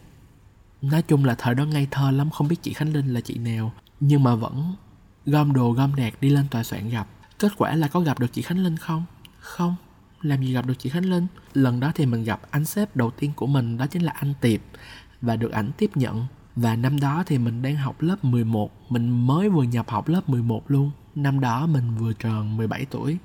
Nói 0.82 1.02
chung 1.02 1.24
là 1.24 1.34
thời 1.38 1.54
đó 1.54 1.64
ngây 1.64 1.88
thơ 1.90 2.10
lắm, 2.10 2.30
không 2.30 2.48
biết 2.48 2.62
chị 2.62 2.72
Khánh 2.72 2.92
Linh 2.92 3.14
là 3.14 3.20
chị 3.20 3.38
nào, 3.38 3.72
nhưng 4.00 4.22
mà 4.22 4.34
vẫn 4.34 4.74
gom 5.26 5.52
đồ 5.52 5.72
gom 5.72 5.94
đạc 5.94 6.20
đi 6.20 6.28
lên 6.28 6.48
tòa 6.50 6.64
soạn 6.64 6.88
gặp. 6.88 7.08
Kết 7.38 7.52
quả 7.56 7.74
là 7.74 7.88
có 7.88 8.00
gặp 8.00 8.18
được 8.18 8.32
chị 8.32 8.42
Khánh 8.42 8.58
Linh 8.58 8.76
không? 8.76 9.04
Không 9.38 9.76
làm 10.22 10.42
gì 10.42 10.52
gặp 10.52 10.66
được 10.66 10.78
chị 10.78 10.90
Khánh 10.90 11.04
Linh? 11.04 11.26
Lần 11.54 11.80
đó 11.80 11.92
thì 11.94 12.06
mình 12.06 12.24
gặp 12.24 12.40
anh 12.50 12.64
sếp 12.64 12.96
đầu 12.96 13.10
tiên 13.10 13.32
của 13.36 13.46
mình, 13.46 13.76
đó 13.76 13.86
chính 13.86 14.02
là 14.02 14.12
anh 14.12 14.34
Tiệp, 14.40 14.60
và 15.20 15.36
được 15.36 15.52
ảnh 15.52 15.70
tiếp 15.78 15.90
nhận. 15.94 16.26
Và 16.56 16.76
năm 16.76 17.00
đó 17.00 17.22
thì 17.26 17.38
mình 17.38 17.62
đang 17.62 17.76
học 17.76 18.02
lớp 18.02 18.24
11 18.24 18.70
mình 18.92 19.26
mới 19.26 19.48
vừa 19.48 19.62
nhập 19.62 19.88
học 19.88 20.08
lớp 20.08 20.28
11 20.28 20.70
luôn. 20.70 20.90
Năm 21.14 21.40
đó 21.40 21.66
mình 21.66 21.96
vừa 21.98 22.12
tròn 22.12 22.56
17 22.56 22.84
tuổi. 22.84 23.18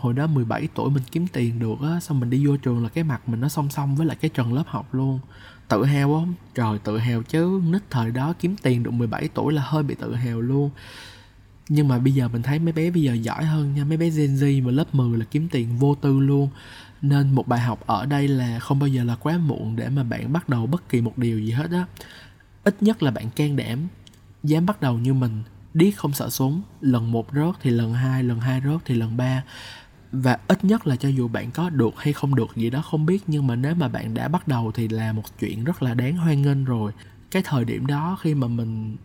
Hồi 0.00 0.14
đó 0.14 0.26
17 0.26 0.68
tuổi 0.74 0.90
mình 0.90 1.02
kiếm 1.10 1.26
tiền 1.32 1.58
được 1.58 1.76
á, 1.82 2.00
xong 2.00 2.20
mình 2.20 2.30
đi 2.30 2.46
vô 2.46 2.56
trường 2.56 2.82
là 2.82 2.88
cái 2.88 3.04
mặt 3.04 3.28
mình 3.28 3.40
nó 3.40 3.48
song 3.48 3.70
song 3.70 3.96
với 3.96 4.06
lại 4.06 4.16
cái 4.20 4.30
trần 4.34 4.52
lớp 4.52 4.64
học 4.66 4.94
luôn. 4.94 5.20
Tự 5.68 5.84
hào 5.84 6.08
không 6.08 6.34
trời 6.54 6.78
tự 6.78 6.98
hào 6.98 7.22
chứ, 7.22 7.62
nít 7.70 7.82
thời 7.90 8.10
đó 8.10 8.34
kiếm 8.40 8.56
tiền 8.62 8.82
được 8.82 8.90
17 8.90 9.28
tuổi 9.34 9.52
là 9.52 9.62
hơi 9.66 9.82
bị 9.82 9.94
tự 9.94 10.14
hào 10.14 10.40
luôn. 10.40 10.70
Nhưng 11.68 11.88
mà 11.88 11.98
bây 11.98 12.12
giờ 12.12 12.28
mình 12.28 12.42
thấy 12.42 12.58
mấy 12.58 12.72
bé 12.72 12.90
bây 12.90 13.02
giờ 13.02 13.12
giỏi 13.12 13.44
hơn 13.44 13.74
nha, 13.74 13.84
mấy 13.84 13.96
bé 13.96 14.10
Gen 14.10 14.34
Z 14.34 14.64
mà 14.64 14.70
lớp 14.70 14.94
10 14.94 15.18
là 15.18 15.24
kiếm 15.24 15.48
tiền 15.48 15.76
vô 15.76 15.94
tư 15.94 16.20
luôn. 16.20 16.48
Nên 17.02 17.34
một 17.34 17.48
bài 17.48 17.60
học 17.60 17.80
ở 17.86 18.06
đây 18.06 18.28
là 18.28 18.58
không 18.58 18.78
bao 18.78 18.88
giờ 18.88 19.04
là 19.04 19.16
quá 19.16 19.38
muộn 19.38 19.76
để 19.76 19.88
mà 19.88 20.02
bạn 20.02 20.32
bắt 20.32 20.48
đầu 20.48 20.66
bất 20.66 20.88
kỳ 20.88 21.00
một 21.00 21.18
điều 21.18 21.40
gì 21.40 21.50
hết 21.50 21.70
á. 21.70 21.84
Ít 22.64 22.82
nhất 22.82 23.02
là 23.02 23.10
bạn 23.10 23.30
can 23.30 23.56
đảm, 23.56 23.88
dám 24.42 24.66
bắt 24.66 24.80
đầu 24.80 24.98
như 24.98 25.14
mình, 25.14 25.42
điếc 25.74 25.96
không 25.96 26.12
sợ 26.12 26.30
súng, 26.30 26.62
lần 26.80 27.12
một 27.12 27.28
rớt 27.32 27.54
thì 27.62 27.70
lần 27.70 27.94
hai 27.94 28.22
lần 28.22 28.40
hai 28.40 28.60
rớt 28.64 28.84
thì 28.84 28.94
lần 28.94 29.16
ba 29.16 29.42
và 30.12 30.38
ít 30.48 30.64
nhất 30.64 30.86
là 30.86 30.96
cho 30.96 31.08
dù 31.08 31.28
bạn 31.28 31.50
có 31.50 31.70
được 31.70 31.94
hay 31.96 32.12
không 32.12 32.34
được 32.34 32.56
gì 32.56 32.70
đó 32.70 32.82
không 32.82 33.06
biết, 33.06 33.22
nhưng 33.26 33.46
mà 33.46 33.56
nếu 33.56 33.74
mà 33.74 33.88
bạn 33.88 34.14
đã 34.14 34.28
bắt 34.28 34.48
đầu 34.48 34.72
thì 34.74 34.88
là 34.88 35.12
một 35.12 35.38
chuyện 35.40 35.64
rất 35.64 35.82
là 35.82 35.94
đáng 35.94 36.16
hoan 36.16 36.42
nghênh 36.42 36.64
rồi. 36.64 36.92
Cái 37.30 37.42
thời 37.46 37.64
điểm 37.64 37.86
đó 37.86 38.18
khi 38.20 38.34
mà 38.34 38.46
mình 38.46 38.96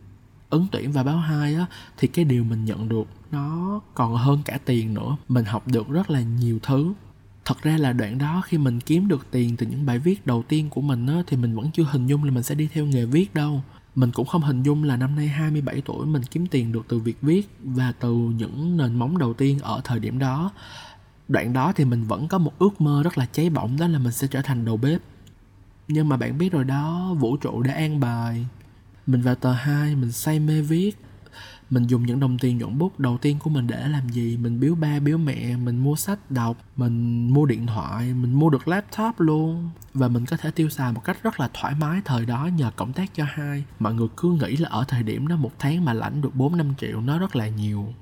ứng 0.49 0.67
tuyển 0.71 0.91
vào 0.91 1.03
báo 1.03 1.17
2 1.17 1.55
á, 1.55 1.65
thì 1.97 2.07
cái 2.07 2.25
điều 2.25 2.43
mình 2.43 2.65
nhận 2.65 2.89
được 2.89 3.07
nó 3.31 3.81
còn 3.93 4.15
hơn 4.15 4.41
cả 4.45 4.59
tiền 4.65 4.93
nữa. 4.93 5.17
Mình 5.27 5.45
học 5.45 5.67
được 5.67 5.89
rất 5.89 6.09
là 6.09 6.21
nhiều 6.21 6.59
thứ. 6.63 6.93
Thật 7.45 7.61
ra 7.61 7.77
là 7.77 7.93
đoạn 7.93 8.17
đó 8.17 8.41
khi 8.45 8.57
mình 8.57 8.79
kiếm 8.79 9.07
được 9.07 9.25
tiền 9.31 9.57
từ 9.57 9.65
những 9.65 9.85
bài 9.85 9.99
viết 9.99 10.27
đầu 10.27 10.43
tiên 10.47 10.69
của 10.69 10.81
mình 10.81 11.07
á, 11.07 11.23
thì 11.27 11.37
mình 11.37 11.55
vẫn 11.55 11.71
chưa 11.73 11.83
hình 11.83 12.07
dung 12.07 12.23
là 12.23 12.31
mình 12.31 12.43
sẽ 12.43 12.55
đi 12.55 12.69
theo 12.73 12.85
nghề 12.85 13.05
viết 13.05 13.33
đâu. 13.33 13.63
Mình 13.95 14.11
cũng 14.11 14.27
không 14.27 14.41
hình 14.41 14.63
dung 14.63 14.83
là 14.83 14.97
năm 14.97 15.15
nay 15.15 15.27
27 15.27 15.81
tuổi 15.85 16.05
mình 16.05 16.23
kiếm 16.23 16.47
tiền 16.47 16.71
được 16.71 16.85
từ 16.87 16.99
việc 16.99 17.17
viết 17.21 17.49
và 17.63 17.93
từ 17.99 18.13
những 18.13 18.77
nền 18.77 18.95
móng 18.95 19.17
đầu 19.17 19.33
tiên 19.33 19.59
ở 19.59 19.81
thời 19.83 19.99
điểm 19.99 20.19
đó. 20.19 20.51
Đoạn 21.27 21.53
đó 21.53 21.73
thì 21.75 21.85
mình 21.85 22.03
vẫn 22.03 22.27
có 22.27 22.37
một 22.37 22.59
ước 22.59 22.81
mơ 22.81 23.03
rất 23.03 23.17
là 23.17 23.25
cháy 23.25 23.49
bỏng 23.49 23.77
đó 23.79 23.87
là 23.87 23.99
mình 23.99 24.11
sẽ 24.11 24.27
trở 24.27 24.41
thành 24.41 24.65
đầu 24.65 24.77
bếp. 24.77 25.01
Nhưng 25.87 26.09
mà 26.09 26.17
bạn 26.17 26.37
biết 26.37 26.51
rồi 26.51 26.63
đó, 26.63 27.13
vũ 27.19 27.37
trụ 27.37 27.61
đã 27.61 27.73
an 27.73 27.99
bài. 27.99 28.45
Mình 29.07 29.21
vào 29.21 29.35
tờ 29.35 29.51
2, 29.51 29.95
mình 29.95 30.11
say 30.11 30.39
mê 30.39 30.61
viết. 30.61 30.97
Mình 31.69 31.83
dùng 31.87 32.05
những 32.05 32.19
đồng 32.19 32.37
tiền 32.37 32.57
nhuận 32.57 32.77
bút 32.77 32.99
đầu 32.99 33.17
tiên 33.17 33.37
của 33.39 33.49
mình 33.49 33.67
để 33.67 33.87
làm 33.87 34.09
gì? 34.09 34.37
Mình 34.37 34.59
biếu 34.59 34.75
ba 34.75 34.99
biếu 34.99 35.17
mẹ 35.17 35.57
mình 35.57 35.77
mua 35.77 35.95
sách 35.95 36.31
đọc 36.31 36.57
mình 36.75 37.27
mua 37.33 37.45
điện 37.45 37.67
thoại 37.67 38.13
mình 38.13 38.33
mua 38.33 38.49
được 38.49 38.67
laptop 38.67 39.19
luôn. 39.19 39.69
Và 39.93 40.07
mình 40.07 40.25
có 40.25 40.37
thể 40.37 40.51
tiêu 40.51 40.69
xài 40.69 40.91
một 40.93 41.03
cách 41.03 41.23
rất 41.23 41.39
là 41.39 41.49
thoải 41.53 41.73
mái 41.79 42.01
thời 42.05 42.25
đó 42.25 42.49
nhờ 42.57 42.71
cộng 42.75 42.93
tác 42.93 43.13
cho 43.13 43.25
hai. 43.27 43.63
Mọi 43.79 43.93
người 43.93 44.07
cứ 44.17 44.31
nghĩ 44.31 44.57
là 44.57 44.69
ở 44.69 44.85
thời 44.87 45.03
điểm 45.03 45.27
đó 45.27 45.35
một 45.35 45.51
tháng 45.59 45.85
mà 45.85 45.93
lãnh 45.93 46.21
được 46.21 46.35
4 46.35 46.57
năm 46.57 46.73
triệu 46.77 47.01
nó 47.01 47.19
rất 47.19 47.35
là 47.35 47.47
nhiều 47.47 47.93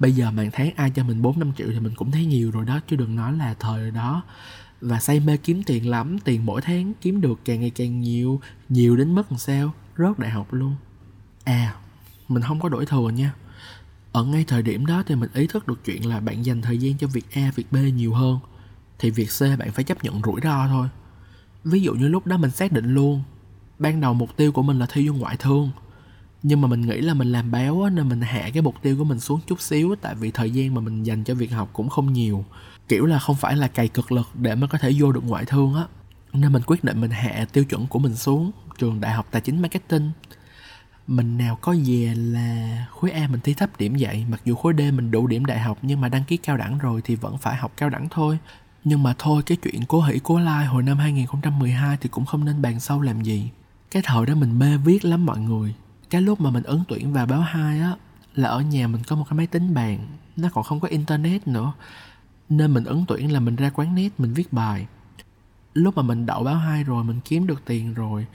bây 0.00 0.12
giờ 0.12 0.30
màn 0.30 0.50
tháng 0.52 0.70
ai 0.76 0.90
cho 0.90 1.04
mình 1.04 1.22
4 1.22 1.38
năm 1.38 1.52
triệu 1.58 1.68
thì 1.70 1.80
mình 1.80 1.94
cũng 1.96 2.10
thấy 2.10 2.26
nhiều 2.26 2.50
rồi 2.50 2.64
đó 2.64 2.80
chứ 2.88 2.96
đừng 2.96 3.16
nói 3.16 3.32
là 3.32 3.54
thời 3.60 3.90
đó. 3.90 4.22
Và 4.80 5.00
say 5.00 5.20
mê 5.20 5.36
kiếm 5.36 5.62
tiền 5.62 5.90
lắm 5.90 6.18
tiền 6.18 6.46
mỗi 6.46 6.60
tháng 6.60 6.92
kiếm 7.00 7.20
được 7.20 7.40
càng 7.44 7.60
ngày 7.60 7.70
càng 7.70 8.00
nhiều 8.00 8.40
nhiều 8.68 8.96
đến 8.96 9.14
mức 9.14 9.32
làm 9.32 9.38
sao? 9.38 9.72
Rớt 9.98 10.18
đại 10.18 10.30
học 10.30 10.52
luôn. 10.52 10.74
À 11.44 11.74
mình 12.28 12.42
không 12.42 12.60
có 12.60 12.68
đổi 12.68 12.86
thừa 12.86 13.10
nha. 13.10 13.34
Ở 14.12 14.24
ngay 14.24 14.44
thời 14.48 14.62
điểm 14.62 14.86
đó 14.86 15.02
thì 15.06 15.14
mình 15.14 15.30
ý 15.34 15.46
thức 15.46 15.68
được 15.68 15.84
chuyện 15.84 16.08
là 16.08 16.20
bạn 16.20 16.44
dành 16.44 16.62
thời 16.62 16.78
gian 16.78 16.98
cho 16.98 17.06
việc 17.06 17.26
A, 17.32 17.52
việc 17.54 17.72
B 17.72 17.76
nhiều 17.94 18.14
hơn. 18.14 18.38
Thì 18.98 19.10
việc 19.10 19.28
C 19.38 19.58
bạn 19.58 19.72
phải 19.72 19.84
chấp 19.84 20.04
nhận 20.04 20.22
rủi 20.22 20.40
ro 20.42 20.66
thôi. 20.68 20.88
Ví 21.64 21.82
dụ 21.82 21.94
như 21.94 22.08
lúc 22.08 22.26
đó 22.26 22.36
mình 22.36 22.50
xác 22.50 22.72
định 22.72 22.94
luôn 22.94 23.22
ban 23.78 24.00
đầu 24.00 24.14
mục 24.14 24.36
tiêu 24.36 24.52
của 24.52 24.62
mình 24.62 24.78
là 24.78 24.86
thi 24.86 25.08
vô 25.08 25.14
ngoại 25.14 25.36
thương 25.36 25.70
nhưng 26.42 26.60
mà 26.60 26.68
mình 26.68 26.80
nghĩ 26.80 27.00
là 27.00 27.14
mình 27.14 27.32
làm 27.32 27.50
báo 27.50 27.82
á, 27.82 27.90
nên 27.90 28.08
mình 28.08 28.20
hạ 28.20 28.50
cái 28.52 28.62
mục 28.62 28.74
tiêu 28.82 28.96
của 28.98 29.04
mình 29.04 29.20
xuống 29.20 29.40
chút 29.46 29.60
xíu 29.60 29.94
tại 30.00 30.14
vì 30.14 30.30
thời 30.30 30.50
gian 30.50 30.74
mà 30.74 30.80
mình 30.80 31.02
dành 31.02 31.24
cho 31.24 31.34
việc 31.34 31.52
học 31.52 31.70
cũng 31.72 31.88
không 31.88 32.12
nhiều. 32.12 32.44
Kiểu 32.88 33.06
là 33.06 33.18
không 33.18 33.36
phải 33.36 33.56
là 33.56 33.68
cày 33.68 33.88
cực 33.88 34.12
lực 34.12 34.28
để 34.34 34.54
mà 34.54 34.66
có 34.66 34.78
thể 34.78 34.92
vô 34.98 35.12
được 35.12 35.24
ngoại 35.26 35.44
thương 35.44 35.74
á. 35.74 35.84
Nên 36.32 36.52
mình 36.52 36.62
quyết 36.66 36.84
định 36.84 37.00
mình 37.00 37.10
hạ 37.10 37.46
tiêu 37.52 37.64
chuẩn 37.64 37.86
của 37.86 37.98
mình 37.98 38.16
xuống 38.16 38.50
trường 38.78 39.00
đại 39.00 39.12
học 39.12 39.26
tài 39.30 39.42
chính 39.42 39.62
marketing. 39.62 40.10
Mình 41.06 41.38
nào 41.38 41.58
có 41.60 41.74
về 41.86 42.14
là 42.14 42.86
khối 42.90 43.10
A 43.10 43.28
mình 43.28 43.40
thi 43.40 43.54
thấp 43.54 43.78
điểm 43.78 43.96
vậy 43.98 44.24
mặc 44.30 44.40
dù 44.44 44.54
khối 44.54 44.74
D 44.78 44.80
mình 44.80 45.10
đủ 45.10 45.26
điểm 45.26 45.44
đại 45.44 45.58
học 45.58 45.78
nhưng 45.82 46.00
mà 46.00 46.08
đăng 46.08 46.24
ký 46.24 46.36
cao 46.36 46.56
đẳng 46.56 46.78
rồi 46.78 47.00
thì 47.04 47.14
vẫn 47.14 47.38
phải 47.38 47.56
học 47.56 47.72
cao 47.76 47.90
đẳng 47.90 48.08
thôi. 48.10 48.38
Nhưng 48.84 49.02
mà 49.02 49.14
thôi 49.18 49.42
cái 49.46 49.56
chuyện 49.62 49.84
cố 49.88 50.02
hỷ 50.02 50.18
cố 50.22 50.38
lai 50.38 50.66
hồi 50.66 50.82
năm 50.82 50.98
2012 50.98 51.96
thì 52.00 52.08
cũng 52.08 52.26
không 52.26 52.44
nên 52.44 52.62
bàn 52.62 52.80
sâu 52.80 53.00
làm 53.00 53.22
gì. 53.22 53.50
Cái 53.90 54.02
thời 54.06 54.26
đó 54.26 54.34
mình 54.34 54.58
mê 54.58 54.76
viết 54.76 55.04
lắm 55.04 55.26
mọi 55.26 55.38
người 55.38 55.74
cái 56.10 56.22
lúc 56.22 56.40
mà 56.40 56.50
mình 56.50 56.62
ứng 56.62 56.82
tuyển 56.88 57.12
vào 57.12 57.26
báo 57.26 57.40
2 57.40 57.80
á, 57.80 57.96
là 58.34 58.48
ở 58.48 58.60
nhà 58.60 58.86
mình 58.86 59.02
có 59.06 59.16
một 59.16 59.24
cái 59.30 59.36
máy 59.36 59.46
tính 59.46 59.74
bàn, 59.74 59.98
nó 60.36 60.48
còn 60.54 60.64
không 60.64 60.80
có 60.80 60.88
internet 60.88 61.48
nữa. 61.48 61.72
Nên 62.48 62.74
mình 62.74 62.84
ứng 62.84 63.04
tuyển 63.08 63.32
là 63.32 63.40
mình 63.40 63.56
ra 63.56 63.70
quán 63.70 63.94
net, 63.94 64.10
mình 64.18 64.32
viết 64.32 64.52
bài. 64.52 64.86
Lúc 65.74 65.96
mà 65.96 66.02
mình 66.02 66.26
đậu 66.26 66.44
báo 66.44 66.54
2 66.54 66.84
rồi, 66.84 67.04
mình 67.04 67.20
kiếm 67.24 67.46
được 67.46 67.62
tiền 67.64 67.94
rồi, 67.94 68.26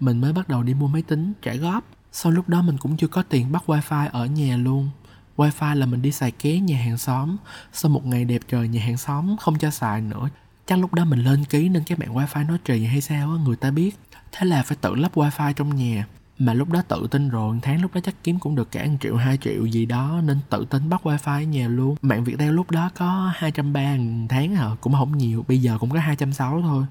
mình 0.00 0.20
mới 0.20 0.32
bắt 0.32 0.48
đầu 0.48 0.62
đi 0.62 0.74
mua 0.74 0.88
máy 0.88 1.02
tính, 1.02 1.32
trả 1.42 1.54
góp. 1.54 1.84
Sau 2.12 2.32
lúc 2.32 2.48
đó 2.48 2.62
mình 2.62 2.78
cũng 2.78 2.96
chưa 2.96 3.06
có 3.06 3.22
tiền 3.22 3.52
bắt 3.52 3.62
wifi 3.66 4.08
ở 4.12 4.26
nhà 4.26 4.56
luôn. 4.56 4.90
Wifi 5.36 5.74
là 5.74 5.86
mình 5.86 6.02
đi 6.02 6.12
xài 6.12 6.30
ké 6.30 6.58
nhà 6.60 6.78
hàng 6.78 6.98
xóm. 6.98 7.36
Sau 7.72 7.90
một 7.90 8.06
ngày 8.06 8.24
đẹp 8.24 8.42
trời, 8.48 8.68
nhà 8.68 8.82
hàng 8.82 8.96
xóm 8.96 9.36
không 9.36 9.58
cho 9.58 9.70
xài 9.70 10.00
nữa. 10.00 10.28
Chắc 10.66 10.78
lúc 10.78 10.94
đó 10.94 11.04
mình 11.04 11.24
lên 11.24 11.44
ký 11.44 11.68
nên 11.68 11.84
cái 11.84 11.98
mạng 11.98 12.14
wifi 12.14 12.46
nó 12.46 12.56
trì 12.64 12.84
hay 12.84 13.00
sao 13.00 13.30
á, 13.30 13.36
người 13.44 13.56
ta 13.56 13.70
biết. 13.70 13.98
Thế 14.32 14.46
là 14.46 14.62
phải 14.62 14.76
tự 14.80 14.94
lắp 14.94 15.14
wifi 15.14 15.52
trong 15.52 15.76
nhà 15.76 16.06
mà 16.44 16.54
lúc 16.54 16.68
đó 16.68 16.82
tự 16.88 17.06
tin 17.10 17.28
rồi 17.28 17.58
tháng 17.62 17.82
lúc 17.82 17.94
đó 17.94 18.00
chắc 18.04 18.14
kiếm 18.24 18.38
cũng 18.38 18.54
được 18.54 18.70
cả 18.70 18.84
1 18.84 18.96
triệu 19.00 19.16
2 19.16 19.38
triệu 19.38 19.66
gì 19.66 19.86
đó, 19.86 20.20
nên 20.24 20.38
tự 20.50 20.66
tin 20.70 20.88
bắt 20.88 21.06
wifi 21.06 21.40
ở 21.40 21.42
nhà 21.42 21.68
luôn. 21.68 21.96
Mạng 22.02 22.24
Viettel 22.24 22.50
lúc 22.50 22.70
đó 22.70 22.90
có 22.94 23.32
230 23.34 24.26
tháng 24.28 24.54
hả 24.54 24.70
cũng 24.80 24.92
không 24.92 25.18
nhiều, 25.18 25.44
bây 25.48 25.58
giờ 25.58 25.78
cũng 25.80 25.90
có 25.90 25.98
260 25.98 26.62
thôi. 26.62 26.84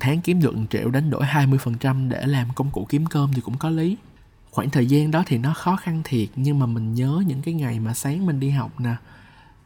Tháng 0.00 0.20
kiếm 0.20 0.40
được 0.40 0.56
1 0.56 0.64
triệu 0.70 0.90
đánh 0.90 1.10
đổi 1.10 1.22
20% 1.24 2.08
để 2.08 2.26
làm 2.26 2.48
công 2.54 2.70
cụ 2.70 2.86
kiếm 2.88 3.06
cơm 3.06 3.32
thì 3.34 3.40
cũng 3.40 3.58
có 3.58 3.70
lý. 3.70 3.96
Khoảng 4.50 4.70
thời 4.70 4.86
gian 4.86 5.10
đó 5.10 5.22
thì 5.26 5.38
nó 5.38 5.54
khó 5.54 5.76
khăn 5.76 6.00
thiệt, 6.04 6.28
nhưng 6.36 6.58
mà 6.58 6.66
mình 6.66 6.94
nhớ 6.94 7.22
những 7.26 7.42
cái 7.42 7.54
ngày 7.54 7.80
mà 7.80 7.94
sáng 7.94 8.26
mình 8.26 8.40
đi 8.40 8.50
học 8.50 8.80
nè. 8.80 8.94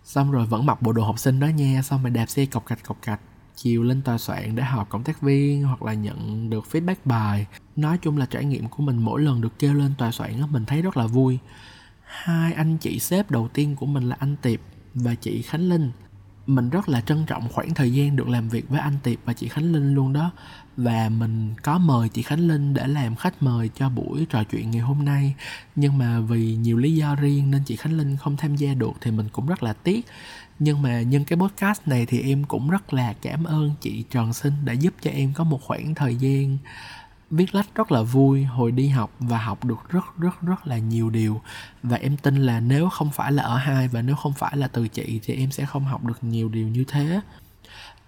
Xong 0.04 0.32
rồi 0.32 0.46
vẫn 0.46 0.66
mặc 0.66 0.82
bộ 0.82 0.92
đồ 0.92 1.04
học 1.04 1.18
sinh 1.18 1.40
đó 1.40 1.46
nha, 1.46 1.82
xong 1.82 2.02
rồi 2.02 2.10
đạp 2.10 2.26
xe 2.26 2.46
cọc 2.46 2.66
cạch 2.66 2.84
cọc 2.84 3.02
cạch 3.02 3.20
chiều 3.56 3.82
lên 3.82 4.02
tòa 4.02 4.18
soạn 4.18 4.56
để 4.56 4.62
họp 4.62 4.88
cộng 4.88 5.04
tác 5.04 5.22
viên 5.22 5.62
hoặc 5.62 5.82
là 5.82 5.94
nhận 5.94 6.50
được 6.50 6.64
feedback 6.72 6.94
bài. 7.04 7.46
Nói 7.76 7.98
chung 7.98 8.18
là 8.18 8.26
trải 8.26 8.44
nghiệm 8.44 8.68
của 8.68 8.82
mình 8.82 8.96
mỗi 8.96 9.22
lần 9.22 9.40
được 9.40 9.58
kêu 9.58 9.74
lên 9.74 9.92
tòa 9.98 10.10
soạn 10.12 10.40
đó, 10.40 10.46
mình 10.46 10.64
thấy 10.64 10.82
rất 10.82 10.96
là 10.96 11.06
vui. 11.06 11.38
Hai 12.04 12.52
anh 12.52 12.78
chị 12.78 12.98
sếp 12.98 13.30
đầu 13.30 13.48
tiên 13.48 13.76
của 13.76 13.86
mình 13.86 14.08
là 14.08 14.16
anh 14.18 14.36
tiệp 14.42 14.60
và 14.94 15.14
chị 15.14 15.42
khánh 15.42 15.68
linh 15.68 15.90
mình 16.46 16.70
rất 16.70 16.88
là 16.88 17.00
trân 17.00 17.24
trọng 17.26 17.48
khoảng 17.48 17.74
thời 17.74 17.92
gian 17.92 18.16
được 18.16 18.28
làm 18.28 18.48
việc 18.48 18.68
với 18.68 18.80
anh 18.80 18.98
tiệp 19.02 19.18
và 19.24 19.32
chị 19.32 19.48
khánh 19.48 19.72
linh 19.72 19.94
luôn 19.94 20.12
đó. 20.12 20.30
Và 20.76 21.08
mình 21.08 21.54
có 21.62 21.78
mời 21.78 22.08
chị 22.08 22.22
khánh 22.22 22.48
linh 22.48 22.74
để 22.74 22.86
làm 22.86 23.16
khách 23.16 23.42
mời 23.42 23.70
cho 23.74 23.88
buổi 23.88 24.26
trò 24.30 24.44
chuyện 24.44 24.70
ngày 24.70 24.80
hôm 24.80 25.04
nay. 25.04 25.34
Nhưng 25.76 25.98
mà 25.98 26.20
vì 26.20 26.54
nhiều 26.54 26.78
lý 26.78 26.94
do 26.94 27.14
riêng 27.14 27.50
nên 27.50 27.62
chị 27.64 27.76
khánh 27.76 27.92
linh 27.92 28.16
không 28.16 28.36
tham 28.36 28.56
gia 28.56 28.74
được 28.74 28.92
thì 29.00 29.10
mình 29.10 29.28
cũng 29.32 29.46
rất 29.46 29.62
là 29.62 29.72
tiếc. 29.72 30.06
Nhưng 30.58 30.82
mà 30.82 31.02
nhân 31.02 31.24
cái 31.24 31.38
podcast 31.38 31.80
này 31.86 32.06
thì 32.06 32.20
em 32.20 32.44
cũng 32.44 32.70
rất 32.70 32.94
là 32.94 33.14
cảm 33.22 33.44
ơn 33.44 33.70
chị 33.80 34.04
Trần 34.10 34.32
Sinh 34.32 34.52
đã 34.64 34.72
giúp 34.72 34.94
cho 35.00 35.10
em 35.10 35.32
có 35.32 35.44
một 35.44 35.62
khoảng 35.62 35.94
thời 35.94 36.16
gian 36.16 36.58
viết 37.32 37.54
lách 37.54 37.74
rất 37.74 37.92
là 37.92 38.02
vui 38.02 38.44
hồi 38.44 38.72
đi 38.72 38.88
học 38.88 39.10
và 39.18 39.38
học 39.38 39.64
được 39.64 39.90
rất 39.90 40.04
rất 40.18 40.42
rất 40.42 40.66
là 40.66 40.78
nhiều 40.78 41.10
điều. 41.10 41.40
Và 41.82 41.96
em 41.96 42.16
tin 42.16 42.36
là 42.36 42.60
nếu 42.60 42.88
không 42.88 43.10
phải 43.10 43.32
là 43.32 43.42
ở 43.42 43.56
hai 43.56 43.88
và 43.88 44.02
nếu 44.02 44.16
không 44.16 44.32
phải 44.32 44.56
là 44.56 44.68
từ 44.68 44.88
chị 44.88 45.20
thì 45.22 45.34
em 45.34 45.50
sẽ 45.50 45.66
không 45.66 45.84
học 45.84 46.04
được 46.04 46.24
nhiều 46.24 46.48
điều 46.48 46.68
như 46.68 46.84
thế. 46.88 47.20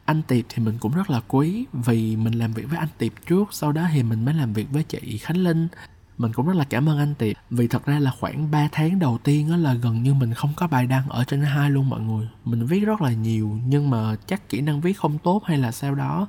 Anh 0.05 0.23
tiệp 0.23 0.45
thì 0.49 0.63
mình 0.63 0.79
cũng 0.81 0.95
rất 0.95 1.11
là 1.11 1.21
quý 1.29 1.67
vì 1.73 2.17
mình 2.17 2.35
làm 2.35 2.53
việc 2.53 2.65
với 2.71 2.79
anh 2.79 2.89
tiệp 2.99 3.13
trước, 3.27 3.49
sau 3.51 3.73
đó 3.73 3.87
thì 3.93 4.03
mình 4.03 4.25
mới 4.25 4.35
làm 4.35 4.53
việc 4.53 4.71
với 4.71 4.83
chị 4.83 5.19
khánh 5.19 5.37
linh 5.37 5.69
mình 6.19 6.33
cũng 6.33 6.47
rất 6.47 6.57
là 6.57 6.65
cảm 6.65 6.89
ơn 6.89 6.99
anh 6.99 7.15
Tiệp 7.15 7.37
vì 7.51 7.69
thật 7.69 7.87
ra 7.87 7.99
là 7.99 8.11
khoảng 8.11 8.51
3 8.51 8.69
tháng 8.73 8.99
đầu 8.99 9.19
tiên 9.25 9.51
á 9.51 9.57
là 9.57 9.75
gần 9.75 10.03
như 10.03 10.15
mình 10.15 10.35
không 10.35 10.53
có 10.57 10.67
bài 10.67 10.87
đăng 10.87 11.09
ở 11.09 11.25
trên 11.25 11.43
hai 11.43 11.71
luôn 11.71 11.89
mọi 11.89 12.01
người. 12.01 12.29
Mình 12.45 12.67
viết 12.67 12.81
rất 12.81 13.03
là 13.03 13.13
nhiều 13.13 13.59
nhưng 13.67 13.91
mà 13.91 14.17
chắc 14.27 14.49
kỹ 14.49 14.61
năng 14.61 14.81
viết 14.81 14.93
không 14.93 15.19
tốt 15.19 15.43
hay 15.45 15.59
là 15.59 15.73
sao 15.73 15.95
đó 15.95 16.27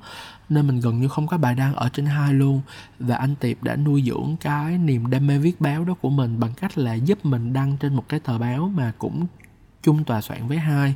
nên 0.49 0.67
mình 0.67 0.79
gần 0.79 1.01
như 1.01 1.07
không 1.07 1.27
có 1.27 1.37
bài 1.37 1.55
đăng 1.55 1.75
ở 1.75 1.89
trên 1.89 2.05
hai 2.05 2.33
luôn. 2.33 2.61
Và 2.99 3.15
anh 3.15 3.35
Tiệp 3.35 3.63
đã 3.63 3.75
nuôi 3.75 4.03
dưỡng 4.05 4.35
cái 4.39 4.77
niềm 4.77 5.09
đam 5.09 5.27
mê 5.27 5.37
viết 5.37 5.61
báo 5.61 5.85
đó 5.85 5.93
của 6.01 6.09
mình 6.09 6.39
bằng 6.39 6.53
cách 6.53 6.77
là 6.77 6.93
giúp 6.93 7.25
mình 7.25 7.53
đăng 7.53 7.77
trên 7.77 7.95
một 7.95 8.09
cái 8.09 8.19
tờ 8.19 8.37
báo 8.37 8.71
mà 8.75 8.93
cũng 8.97 9.27
chung 9.83 10.03
tòa 10.03 10.21
soạn 10.21 10.47
với 10.47 10.57
hai 10.57 10.95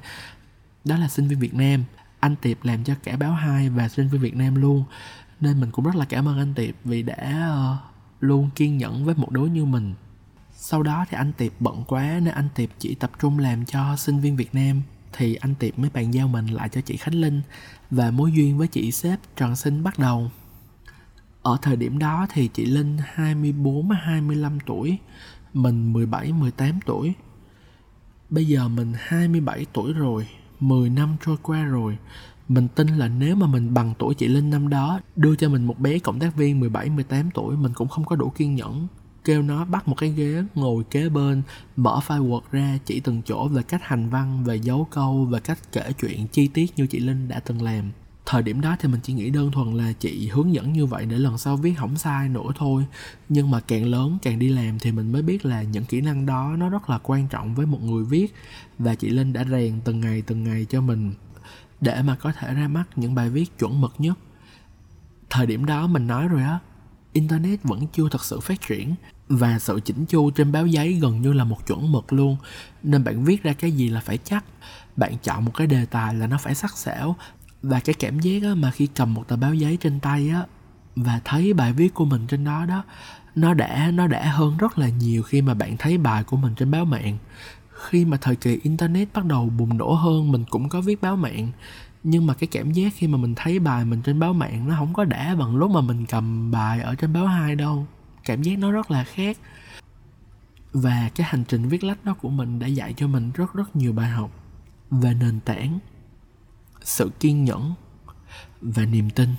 đó 0.85 0.97
là 0.97 1.07
sinh 1.07 1.27
viên 1.27 1.39
Việt 1.39 1.53
Nam. 1.53 1.83
Anh 2.19 2.35
Tiệp 2.35 2.63
làm 2.63 2.83
cho 2.83 2.93
cả 3.03 3.17
báo 3.17 3.31
Hai 3.31 3.69
và 3.69 3.89
sinh 3.89 4.07
viên 4.07 4.21
Việt 4.21 4.35
Nam 4.35 4.55
luôn 4.55 4.83
nên 5.39 5.59
mình 5.59 5.71
cũng 5.71 5.85
rất 5.85 5.95
là 5.95 6.05
cảm 6.05 6.27
ơn 6.27 6.39
anh 6.39 6.53
Tiệp 6.53 6.75
vì 6.83 7.03
đã 7.03 7.51
uh, 7.73 7.88
luôn 8.19 8.49
kiên 8.55 8.77
nhẫn 8.77 9.05
với 9.05 9.15
một 9.15 9.31
đứa 9.31 9.45
như 9.45 9.65
mình 9.65 9.93
sau 10.53 10.83
đó 10.83 11.05
thì 11.09 11.17
anh 11.17 11.33
tiệp 11.33 11.51
bận 11.59 11.83
quá 11.87 12.19
nên 12.23 12.33
anh 12.33 12.47
tiệp 12.55 12.69
chỉ 12.79 12.95
tập 12.95 13.11
trung 13.19 13.39
làm 13.39 13.65
cho 13.65 13.95
sinh 13.95 14.19
viên 14.19 14.35
việt 14.35 14.55
nam 14.55 14.81
thì 15.13 15.35
anh 15.35 15.55
tiệp 15.55 15.79
mới 15.79 15.89
bàn 15.93 16.13
giao 16.13 16.27
mình 16.27 16.47
lại 16.47 16.69
cho 16.69 16.81
chị 16.81 16.97
khánh 16.97 17.15
linh 17.15 17.41
và 17.91 18.11
mối 18.11 18.31
duyên 18.31 18.57
với 18.57 18.67
chị 18.67 18.91
sếp 18.91 19.19
trần 19.35 19.55
sinh 19.55 19.83
bắt 19.83 19.99
đầu 19.99 20.29
ở 21.41 21.57
thời 21.61 21.75
điểm 21.75 21.99
đó 21.99 22.27
thì 22.29 22.47
chị 22.47 22.65
Linh 22.65 22.97
24 23.05 23.89
25 23.89 24.59
tuổi, 24.65 24.97
mình 25.53 25.93
17 25.93 26.31
18 26.31 26.79
tuổi. 26.85 27.13
Bây 28.29 28.47
giờ 28.47 28.67
mình 28.67 28.93
27 28.97 29.65
tuổi 29.73 29.93
rồi, 29.93 30.27
10 30.59 30.89
năm 30.89 31.17
trôi 31.25 31.37
qua 31.43 31.63
rồi 31.63 31.97
mình 32.49 32.67
tin 32.75 32.87
là 32.87 33.07
nếu 33.07 33.35
mà 33.35 33.47
mình 33.47 33.73
bằng 33.73 33.93
tuổi 33.99 34.15
chị 34.15 34.27
Linh 34.27 34.49
năm 34.49 34.69
đó, 34.69 34.99
đưa 35.15 35.35
cho 35.35 35.49
mình 35.49 35.65
một 35.65 35.79
bé 35.79 35.99
cộng 35.99 36.19
tác 36.19 36.35
viên 36.35 36.59
17 36.59 36.89
18 36.89 37.29
tuổi, 37.33 37.57
mình 37.57 37.73
cũng 37.75 37.87
không 37.87 38.05
có 38.05 38.15
đủ 38.15 38.29
kiên 38.29 38.55
nhẫn. 38.55 38.87
Kêu 39.23 39.41
nó 39.41 39.65
bắt 39.65 39.87
một 39.87 39.95
cái 39.97 40.09
ghế, 40.09 40.43
ngồi 40.55 40.83
kế 40.91 41.09
bên, 41.09 41.41
mở 41.75 41.99
file 42.07 42.29
Word 42.29 42.41
ra, 42.51 42.79
chỉ 42.85 42.99
từng 42.99 43.21
chỗ 43.25 43.47
về 43.47 43.63
cách 43.63 43.81
hành 43.83 44.09
văn, 44.09 44.43
về 44.43 44.55
dấu 44.55 44.87
câu, 44.91 45.25
về 45.25 45.39
cách 45.39 45.59
kể 45.71 45.91
chuyện 46.01 46.27
chi 46.27 46.47
tiết 46.47 46.71
như 46.75 46.87
chị 46.87 46.99
Linh 46.99 47.27
đã 47.27 47.39
từng 47.39 47.61
làm. 47.61 47.91
Thời 48.25 48.43
điểm 48.43 48.61
đó 48.61 48.75
thì 48.79 48.89
mình 48.89 48.99
chỉ 49.03 49.13
nghĩ 49.13 49.29
đơn 49.29 49.51
thuần 49.51 49.73
là 49.73 49.93
chị 49.99 50.27
hướng 50.27 50.53
dẫn 50.53 50.73
như 50.73 50.85
vậy 50.85 51.05
để 51.05 51.17
lần 51.17 51.37
sau 51.37 51.57
viết 51.57 51.73
không 51.77 51.97
sai 51.97 52.29
nữa 52.29 52.49
thôi. 52.57 52.85
Nhưng 53.29 53.51
mà 53.51 53.59
càng 53.59 53.85
lớn, 53.85 54.17
càng 54.21 54.39
đi 54.39 54.49
làm 54.49 54.79
thì 54.79 54.91
mình 54.91 55.11
mới 55.11 55.21
biết 55.21 55.45
là 55.45 55.63
những 55.63 55.85
kỹ 55.85 56.01
năng 56.01 56.25
đó 56.25 56.55
nó 56.57 56.69
rất 56.69 56.89
là 56.89 56.99
quan 57.03 57.27
trọng 57.27 57.55
với 57.55 57.65
một 57.65 57.81
người 57.81 58.03
viết. 58.03 58.33
Và 58.79 58.95
chị 58.95 59.09
linh 59.09 59.33
đã 59.33 59.43
rèn 59.43 59.79
từng 59.83 59.99
ngày 60.01 60.23
từng 60.27 60.43
ngày 60.43 60.65
cho 60.69 60.81
mình 60.81 61.13
để 61.81 62.01
mà 62.01 62.15
có 62.15 62.31
thể 62.31 62.53
ra 62.53 62.67
mắt 62.67 62.83
những 62.95 63.15
bài 63.15 63.29
viết 63.29 63.57
chuẩn 63.59 63.81
mực 63.81 63.93
nhất. 63.97 64.17
Thời 65.29 65.45
điểm 65.45 65.65
đó 65.65 65.87
mình 65.87 66.07
nói 66.07 66.27
rồi 66.27 66.43
á 66.43 66.59
internet 67.13 67.63
vẫn 67.63 67.87
chưa 67.87 68.09
thật 68.09 68.25
sự 68.25 68.39
phát 68.39 68.67
triển 68.67 68.95
và 69.29 69.59
sự 69.59 69.79
chỉnh 69.85 70.05
chu 70.05 70.31
trên 70.31 70.51
báo 70.51 70.67
giấy 70.67 70.93
gần 70.93 71.21
như 71.21 71.33
là 71.33 71.43
một 71.43 71.67
chuẩn 71.67 71.91
mực 71.91 72.13
luôn. 72.13 72.37
Nên 72.83 73.03
bạn 73.03 73.23
viết 73.23 73.43
ra 73.43 73.53
cái 73.53 73.71
gì 73.71 73.89
là 73.89 73.99
phải 73.99 74.17
chắc. 74.17 74.45
Bạn 74.95 75.17
chọn 75.23 75.45
một 75.45 75.51
cái 75.55 75.67
đề 75.67 75.85
tài 75.85 76.13
là 76.13 76.27
nó 76.27 76.37
phải 76.37 76.55
sắc 76.55 76.77
sảo 76.77 77.15
và 77.61 77.79
cái 77.79 77.93
cảm 77.99 78.19
giác 78.19 78.43
á, 78.43 78.55
mà 78.55 78.71
khi 78.71 78.87
cầm 78.87 79.13
một 79.13 79.27
tờ 79.27 79.35
báo 79.35 79.53
giấy 79.53 79.77
trên 79.81 79.99
tay 79.99 80.29
á 80.29 80.43
và 80.95 81.21
thấy 81.25 81.53
bài 81.53 81.73
viết 81.73 81.93
của 81.93 82.05
mình 82.05 82.27
trên 82.27 82.43
đó 82.43 82.65
đó 82.65 82.83
nó 83.35 83.53
đã 83.53 83.91
nó 83.93 84.07
đã 84.07 84.31
hơn 84.31 84.57
rất 84.57 84.77
là 84.77 84.89
nhiều 84.89 85.23
khi 85.23 85.41
mà 85.41 85.53
bạn 85.53 85.77
thấy 85.77 85.97
bài 85.97 86.23
của 86.23 86.37
mình 86.37 86.55
trên 86.55 86.71
báo 86.71 86.85
mạng 86.85 87.17
khi 87.79 88.05
mà 88.05 88.17
thời 88.17 88.35
kỳ 88.35 88.59
internet 88.63 89.13
bắt 89.13 89.25
đầu 89.25 89.49
bùng 89.49 89.77
nổ 89.77 89.93
hơn, 89.93 90.31
mình 90.31 90.45
cũng 90.49 90.69
có 90.69 90.81
viết 90.81 91.01
báo 91.01 91.15
mạng. 91.15 91.51
Nhưng 92.03 92.25
mà 92.25 92.33
cái 92.33 92.47
cảm 92.47 92.71
giác 92.71 92.93
khi 92.95 93.07
mà 93.07 93.17
mình 93.17 93.33
thấy 93.35 93.59
bài 93.59 93.85
mình 93.85 94.01
trên 94.01 94.19
báo 94.19 94.33
mạng, 94.33 94.67
nó 94.67 94.75
không 94.79 94.93
có 94.93 95.03
đã 95.03 95.35
bằng 95.35 95.55
lúc 95.55 95.71
mà 95.71 95.81
mình 95.81 96.05
cầm 96.05 96.51
bài 96.51 96.81
ở 96.81 96.95
trên 96.95 97.13
báo 97.13 97.27
hai 97.27 97.55
đâu. 97.55 97.85
Cảm 98.23 98.41
giác 98.41 98.59
nó 98.59 98.71
rất 98.71 98.91
là 98.91 99.03
khác. 99.03 99.37
Và 100.73 101.09
cái 101.15 101.27
hành 101.29 101.43
trình 101.47 101.69
viết 101.69 101.83
lách 101.83 102.05
đó 102.05 102.13
của 102.13 102.29
mình 102.29 102.59
đã 102.59 102.67
dạy 102.67 102.93
cho 102.97 103.07
mình 103.07 103.31
rất 103.33 103.53
rất 103.53 103.75
nhiều 103.75 103.93
bài 103.93 104.09
học 104.09 104.31
về 104.91 105.13
nền 105.13 105.39
tảng, 105.39 105.79
sự 106.81 107.11
kiên 107.19 107.45
nhẫn 107.45 107.73
và 108.61 108.85
niềm 108.85 109.09
tin. 109.09 109.29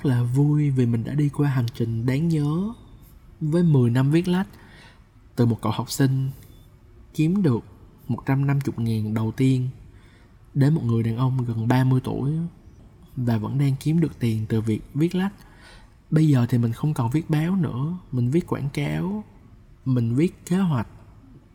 Rất 0.00 0.10
là 0.10 0.22
vui 0.22 0.70
vì 0.70 0.86
mình 0.86 1.04
đã 1.04 1.14
đi 1.14 1.28
qua 1.28 1.48
hành 1.48 1.66
trình 1.74 2.06
đáng 2.06 2.28
nhớ 2.28 2.72
với 3.40 3.62
10 3.62 3.90
năm 3.90 4.10
viết 4.10 4.28
lách. 4.28 4.46
Từ 5.36 5.46
một 5.46 5.58
cậu 5.62 5.72
học 5.72 5.90
sinh 5.90 6.30
kiếm 7.14 7.42
được 7.42 7.64
150 8.08 8.74
ngàn 8.76 9.14
đầu 9.14 9.32
tiên 9.32 9.68
đến 10.54 10.74
một 10.74 10.82
người 10.84 11.02
đàn 11.02 11.16
ông 11.16 11.44
gần 11.44 11.68
30 11.68 12.00
tuổi 12.04 12.32
và 13.16 13.36
vẫn 13.36 13.58
đang 13.58 13.74
kiếm 13.80 14.00
được 14.00 14.18
tiền 14.18 14.46
từ 14.48 14.60
việc 14.60 14.80
viết 14.94 15.14
lách. 15.14 15.32
Bây 16.10 16.28
giờ 16.28 16.46
thì 16.48 16.58
mình 16.58 16.72
không 16.72 16.94
còn 16.94 17.10
viết 17.10 17.30
báo 17.30 17.56
nữa, 17.56 17.98
mình 18.12 18.30
viết 18.30 18.46
quảng 18.46 18.68
cáo, 18.72 19.24
mình 19.84 20.14
viết 20.14 20.46
kế 20.46 20.56
hoạch, 20.56 20.88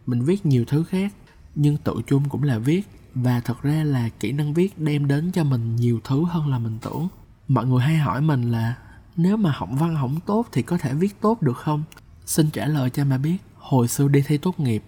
mình 0.06 0.22
viết 0.22 0.46
nhiều 0.46 0.66
thứ 0.66 0.84
khác, 0.84 1.14
nhưng 1.56 1.78
tự 1.78 1.94
chung 2.08 2.30
cũng 2.30 2.44
là 2.44 2.58
viết. 2.58 2.88
Và 3.16 3.40
thật 3.40 3.62
ra 3.62 3.84
là 3.84 4.10
kỹ 4.10 4.32
năng 4.32 4.54
viết 4.54 4.80
đem 4.80 5.08
đến 5.08 5.32
cho 5.32 5.44
mình 5.44 5.76
nhiều 5.76 6.00
thứ 6.04 6.26
hơn 6.26 6.48
là 6.48 6.60
mình 6.60 6.78
tưởng 6.82 7.08
mọi 7.48 7.66
người 7.66 7.82
hay 7.82 7.98
hỏi 7.98 8.22
mình 8.22 8.52
là, 8.52 8.76
nếu 9.18 9.38
mà 9.38 9.52
học 9.56 9.70
văn 9.72 9.96
không 10.00 10.20
tốt 10.26 10.48
thì 10.52 10.62
có 10.62 10.78
thể 10.78 10.94
viết 10.94 11.22
tốt 11.22 11.42
được 11.42 11.58
không? 11.58 11.84
Xin 12.26 12.50
trả 12.50 12.66
lời 12.66 12.90
cho 12.90 13.06
mà 13.06 13.18
biết, 13.18 13.38
hồi 13.58 13.88
xưa 13.88 14.08
đi 14.08 14.24
thi 14.28 14.38
tốt 14.38 14.60
nghiệp 14.60 14.84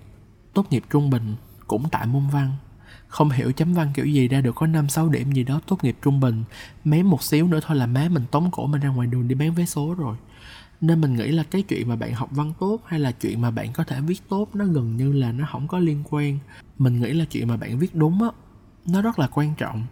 tốt 0.58 0.72
nghiệp 0.72 0.84
trung 0.90 1.10
bình 1.10 1.36
cũng 1.68 1.90
tại 1.92 2.08
môn 2.08 2.28
văn. 2.28 2.52
Không 3.08 3.30
hiểu 3.30 3.52
chấm 3.52 3.74
văn 3.74 3.92
kiểu 3.94 4.06
gì 4.06 4.28
ra 4.28 4.42
được 4.42 4.56
có 4.56 4.68
năm, 4.68 4.90
sáu 4.90 5.10
điểm 5.10 5.32
gì 5.32 5.44
đó 5.44 5.62
tốt 5.68 5.84
nghiệp 5.84 5.98
trung 6.02 6.20
bình. 6.20 6.44
Mém 6.84 7.10
một 7.10 7.24
xíu 7.24 7.48
nữa 7.48 7.60
thôi 7.64 7.78
là 7.78 7.86
má 7.86 8.08
mình 8.12 8.24
tống 8.32 8.52
cổ 8.52 8.68
mình 8.68 8.82
ra 8.82 8.90
ngoài 8.90 9.08
đường 9.08 9.28
đi 9.28 9.36
bán 9.36 9.54
vé 9.54 9.66
số 9.66 9.94
rồi. 9.94 10.18
Nên 10.82 11.02
mình 11.02 11.14
nghĩ 11.14 11.28
là 11.28 11.44
cái 11.44 11.62
chuyện 11.62 11.90
mà 11.90 11.96
bạn 11.96 12.14
học 12.14 12.30
văn 12.32 12.54
tốt 12.60 12.82
hay 12.86 13.00
là 13.00 13.12
chuyện 13.12 13.42
mà 13.42 13.52
bạn 13.52 13.74
có 13.74 13.84
thể 13.84 14.02
viết 14.02 14.22
tốt 14.30 14.50
nó 14.54 14.66
gần 14.66 14.98
như 14.98 15.14
là 15.14 15.32
nó 15.32 15.48
không 15.52 15.68
có 15.68 15.80
liên 15.80 16.04
quan. 16.10 16.40
Mình 16.78 17.02
nghĩ 17.02 17.14
là 17.14 17.26
chuyện 17.26 17.48
mà 17.48 17.58
bạn 17.58 17.80
viết 17.80 17.96
đúng 17.96 18.24
á, 18.24 18.30
nó 18.86 19.02
rất 19.02 19.20
là 19.20 19.28
quan 19.28 19.54
trọng. 19.58 19.86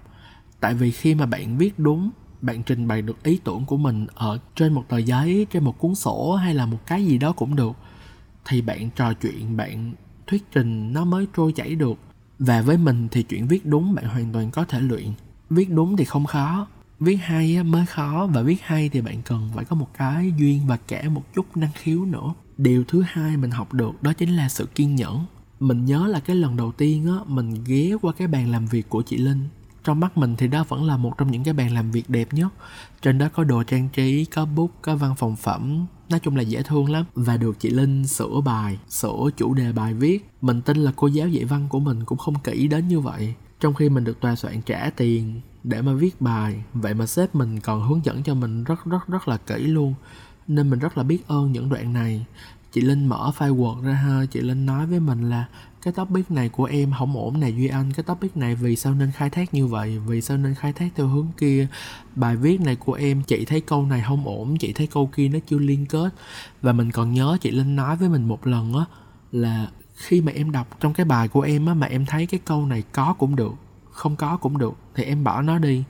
Tại 0.60 0.74
vì 0.74 0.92
khi 0.92 1.16
mà 1.16 1.26
bạn 1.26 1.58
viết 1.58 1.80
đúng 1.80 2.12
bạn 2.46 2.64
trình 2.64 2.88
bày 2.88 3.02
được 3.02 3.24
ý 3.24 3.40
tưởng 3.44 3.66
của 3.66 3.78
mình 3.78 4.08
ở 4.14 4.40
trên 4.56 4.74
một 4.74 4.84
tờ 4.88 4.98
giấy, 4.98 5.48
trên 5.52 5.64
một 5.64 5.80
cuốn 5.80 5.96
sổ 5.96 6.36
hay 6.36 6.54
là 6.54 6.66
một 6.66 6.78
cái 6.86 7.06
gì 7.06 7.18
đó 7.18 7.32
cũng 7.32 7.56
được. 7.56 7.72
Thì 8.46 8.62
bạn 8.62 8.90
trò 8.96 9.14
chuyện, 9.14 9.58
bạn 9.58 9.94
thuyết 10.28 10.52
trình 10.52 10.94
nó 10.94 11.06
mới 11.06 11.28
trôi 11.36 11.52
chảy 11.52 11.76
được. 11.76 11.98
Và 12.40 12.62
với 12.62 12.78
mình 12.78 13.08
thì 13.12 13.24
chuyện 13.24 13.48
viết 13.48 13.66
đúng 13.66 13.96
bạn 13.96 14.06
hoàn 14.06 14.32
toàn 14.34 14.52
có 14.52 14.66
thể 14.66 14.80
luyện. 14.80 15.08
Viết 15.50 15.70
đúng 15.70 15.98
thì 15.98 16.06
không 16.06 16.26
khó. 16.26 16.68
Viết 17.00 17.16
hay 17.16 17.64
mới 17.64 17.86
khó. 17.86 18.28
Và 18.28 18.42
viết 18.42 18.62
hay 18.62 18.90
thì 18.90 19.02
bạn 19.02 19.22
cần 19.26 19.50
phải 19.56 19.66
có 19.66 19.76
một 19.76 19.88
cái 19.98 20.34
duyên 20.38 20.62
và 20.68 20.78
cả 20.78 21.10
một 21.10 21.24
chút 21.36 21.58
năng 21.58 21.72
khiếu 21.74 22.06
nữa. 22.06 22.34
Điều 22.58 22.84
thứ 22.88 23.04
hai 23.08 23.38
mình 23.38 23.52
học 23.52 23.74
được 23.74 24.04
đó 24.04 24.14
chính 24.14 24.36
là 24.36 24.50
sự 24.50 24.66
kiên 24.76 24.96
nhẫn. 24.96 25.26
Mình 25.60 25.86
nhớ 25.86 26.08
là 26.08 26.20
cái 26.20 26.36
lần 26.36 26.58
đầu 26.58 26.72
tiên 26.72 27.08
á, 27.08 27.24
mình 27.28 27.64
ghé 27.66 27.92
qua 28.02 28.14
cái 28.14 28.28
bàn 28.28 28.52
làm 28.52 28.66
việc 28.66 28.90
của 28.90 29.02
chị 29.02 29.18
linh 29.18 29.48
trong 29.86 30.00
mắt 30.00 30.18
mình 30.18 30.36
thì 30.36 30.48
đó 30.48 30.64
vẫn 30.68 30.84
là 30.84 30.98
một 30.98 31.18
trong 31.18 31.32
những 31.32 31.44
cái 31.44 31.54
bàn 31.54 31.74
làm 31.74 31.92
việc 31.92 32.10
đẹp 32.10 32.34
nhất. 32.34 32.54
Trên 33.02 33.18
đó 33.18 33.30
có 33.34 33.44
đồ 33.44 33.64
trang 33.64 33.90
trí, 33.90 34.26
có 34.26 34.46
bút, 34.46 34.72
có 34.82 34.96
văn 34.96 35.16
phòng 35.16 35.36
phẩm. 35.36 35.86
Nói 36.10 36.20
chung 36.20 36.36
là 36.36 36.42
dễ 36.42 36.64
thương 36.64 36.90
lắm. 36.90 37.06
Và 37.16 37.38
được 37.38 37.60
chị 37.60 37.70
linh 37.70 38.08
sửa 38.08 38.42
bài, 38.46 38.78
sửa 38.90 39.30
chủ 39.38 39.54
đề 39.54 39.72
bài 39.72 39.94
viết. 39.94 40.30
Mình 40.42 40.62
tin 40.62 40.78
là 40.78 40.92
cô 40.96 41.08
giáo 41.08 41.28
dạy 41.28 41.46
văn 41.46 41.68
của 41.70 41.80
mình 41.80 42.04
cũng 42.06 42.18
không 42.18 42.40
kỹ 42.40 42.68
đến 42.68 42.88
như 42.88 43.00
vậy. 43.00 43.34
Trong 43.60 43.74
khi 43.74 43.90
mình 43.90 44.04
được 44.04 44.22
tòa 44.22 44.36
soạn 44.36 44.62
trả 44.62 44.90
tiền 44.90 45.42
để 45.64 45.82
mà 45.82 45.94
viết 45.94 46.22
bài, 46.22 46.64
vậy 46.74 46.94
mà 46.94 47.06
sếp 47.06 47.36
mình 47.36 47.60
còn 47.60 47.88
hướng 47.88 48.06
dẫn 48.06 48.24
cho 48.24 48.34
mình 48.34 48.64
rất 48.64 48.86
rất 48.86 49.08
rất 49.08 49.28
là 49.28 49.38
kỹ 49.38 49.58
luôn. 49.58 49.94
Nên 50.48 50.70
mình 50.70 50.80
rất 50.80 50.98
là 50.98 51.04
biết 51.04 51.28
ơn 51.28 51.52
những 51.52 51.70
đoạn 51.70 51.94
này. 51.94 52.26
Chị 52.72 52.82
linh 52.82 53.08
mở 53.08 53.32
file 53.38 53.58
word 53.58 53.82
ra 53.82 53.94
ha. 53.94 54.26
Chị 54.32 54.42
linh 54.42 54.66
nói 54.66 54.86
với 54.86 55.00
mình 55.00 55.30
là 55.30 55.46
cái 55.86 55.94
topic 55.94 56.32
này 56.32 56.50
của 56.50 56.66
em 56.66 56.92
không 57.00 57.18
ổn 57.18 57.40
này 57.40 57.56
duy 57.56 57.68
anh. 57.68 57.92
Cái 57.94 58.04
topic 58.04 58.38
này 58.38 58.56
vì 58.56 58.76
sao 58.76 58.94
nên 58.94 59.12
khai 59.12 59.30
thác 59.30 59.54
như 59.54 59.68
vậy? 59.68 60.00
Vì 60.00 60.22
sao 60.22 60.38
nên 60.38 60.56
khai 60.56 60.74
thác 60.74 60.90
theo 60.96 61.08
hướng 61.08 61.28
kia? 61.38 61.68
Bài 62.16 62.36
viết 62.36 62.62
này 62.62 62.76
của 62.76 62.94
em, 62.94 63.22
chị 63.22 63.46
thấy 63.46 63.62
câu 63.62 63.86
này 63.86 64.04
không 64.08 64.28
ổn, 64.28 64.58
chị 64.58 64.74
thấy 64.74 64.88
câu 64.88 65.08
kia 65.08 65.30
nó 65.30 65.40
chưa 65.48 65.58
liên 65.58 65.86
kết. 65.86 66.10
Và 66.62 66.74
mình 66.74 66.92
còn 66.92 67.14
nhớ 67.14 67.38
chị 67.42 67.52
linh 67.52 67.76
nói 67.76 67.96
với 67.96 68.10
mình 68.10 68.28
một 68.28 68.48
lần 68.48 68.74
á, 68.74 68.86
là 69.32 69.68
khi 69.96 70.22
mà 70.22 70.32
em 70.32 70.52
đọc 70.52 70.68
trong 70.80 70.94
cái 70.94 71.06
bài 71.06 71.28
của 71.28 71.42
em 71.42 71.66
á, 71.66 71.74
mà 71.74 71.88
em 71.88 72.06
thấy 72.06 72.26
cái 72.26 72.40
câu 72.46 72.66
này 72.66 72.84
có 72.92 73.14
cũng 73.14 73.36
được, 73.36 73.54
không 73.92 74.16
có 74.16 74.38
cũng 74.38 74.58
được, 74.58 74.74
thì 74.96 75.04
em 75.04 75.24
bỏ 75.24 75.42
nó 75.42 75.58
đi, 75.58 75.84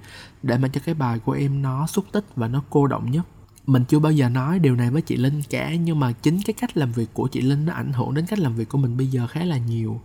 để 0.44 0.58
mà 0.58 0.68
cho 0.68 0.82
cái 0.86 0.96
bài 0.96 1.20
của 1.20 1.32
em 1.32 1.62
nó 1.62 1.88
xúc 1.88 2.06
tích 2.12 2.26
và 2.36 2.48
nó 2.48 2.64
cô 2.70 2.88
động 2.88 3.12
nhất 3.12 3.26
mình 3.68 3.84
chưa 3.88 4.00
bao 4.00 4.12
giờ 4.12 4.30
nói 4.30 4.60
điều 4.60 4.76
này 4.76 4.92
với 4.92 5.02
chị 5.02 5.16
linh 5.16 5.42
cả, 5.50 5.76
nhưng 5.76 6.00
mà 6.00 6.12
chính 6.12 6.42
cái 6.42 6.54
cách 6.54 6.78
làm 6.78 6.92
việc 6.92 7.14
của 7.14 7.28
chị 7.28 7.42
linh 7.42 7.66
nó 7.66 7.74
ảnh 7.74 7.94
hưởng 7.94 8.14
đến 8.14 8.26
cách 8.26 8.40
làm 8.40 8.56
việc 8.56 8.70
của 8.70 8.78
mình 8.78 8.98
bây 8.98 9.08
giờ 9.08 9.28
khá 9.28 9.46
là 9.46 9.58
nhiều. 9.58 10.02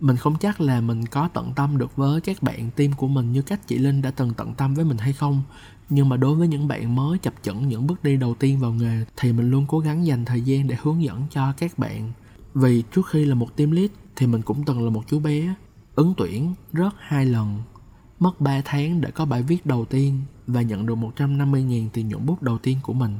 Mình 0.00 0.16
không 0.16 0.36
chắc 0.40 0.60
là 0.60 0.80
mình 0.80 1.06
có 1.06 1.28
tận 1.28 1.52
tâm 1.56 1.78
được 1.78 1.96
với 1.96 2.20
các 2.20 2.42
bạn 2.42 2.70
team 2.70 2.92
của 2.92 3.08
mình 3.08 3.32
như 3.32 3.42
cách 3.42 3.60
chị 3.66 3.78
linh 3.78 4.02
đã 4.02 4.10
từng 4.10 4.34
tận 4.34 4.54
tâm 4.54 4.74
với 4.74 4.84
mình 4.84 4.98
hay 4.98 5.12
không. 5.12 5.42
Nhưng 5.90 6.08
mà 6.08 6.16
đối 6.16 6.34
với 6.34 6.48
những 6.48 6.68
bạn 6.68 6.96
mới 6.96 7.18
chập 7.18 7.34
chững 7.42 7.68
những 7.68 7.86
bước 7.86 8.04
đi 8.04 8.16
đầu 8.16 8.34
tiên 8.34 8.60
vào 8.60 8.72
nghề, 8.72 9.04
thì 9.16 9.32
mình 9.32 9.50
luôn 9.50 9.64
cố 9.68 9.78
gắng 9.78 10.06
dành 10.06 10.24
thời 10.24 10.40
gian 10.40 10.68
để 10.68 10.76
hướng 10.82 11.02
dẫn 11.02 11.22
cho 11.30 11.52
các 11.52 11.78
bạn. 11.78 12.12
Vì 12.54 12.82
trước 12.94 13.06
khi 13.06 13.24
là 13.24 13.34
một 13.34 13.56
team 13.56 13.70
lead, 13.70 13.90
thì 14.16 14.26
mình 14.26 14.42
cũng 14.42 14.64
từng 14.64 14.84
là 14.84 14.90
một 14.90 15.02
chú 15.08 15.18
bé, 15.18 15.54
ứng 15.94 16.14
tuyển 16.16 16.54
rớt 16.72 16.92
hai 16.98 17.26
lần, 17.26 17.62
mất 18.20 18.40
3 18.40 18.60
tháng 18.64 19.00
để 19.00 19.10
có 19.10 19.24
bài 19.24 19.42
viết 19.42 19.66
đầu 19.66 19.84
tiên 19.84 20.20
và 20.46 20.62
nhận 20.62 20.86
được 20.86 20.98
150.000 20.98 21.88
tiền 21.92 22.08
nhuận 22.08 22.26
bút 22.26 22.42
đầu 22.42 22.58
tiên 22.58 22.78
của 22.82 22.92
mình. 22.92 23.18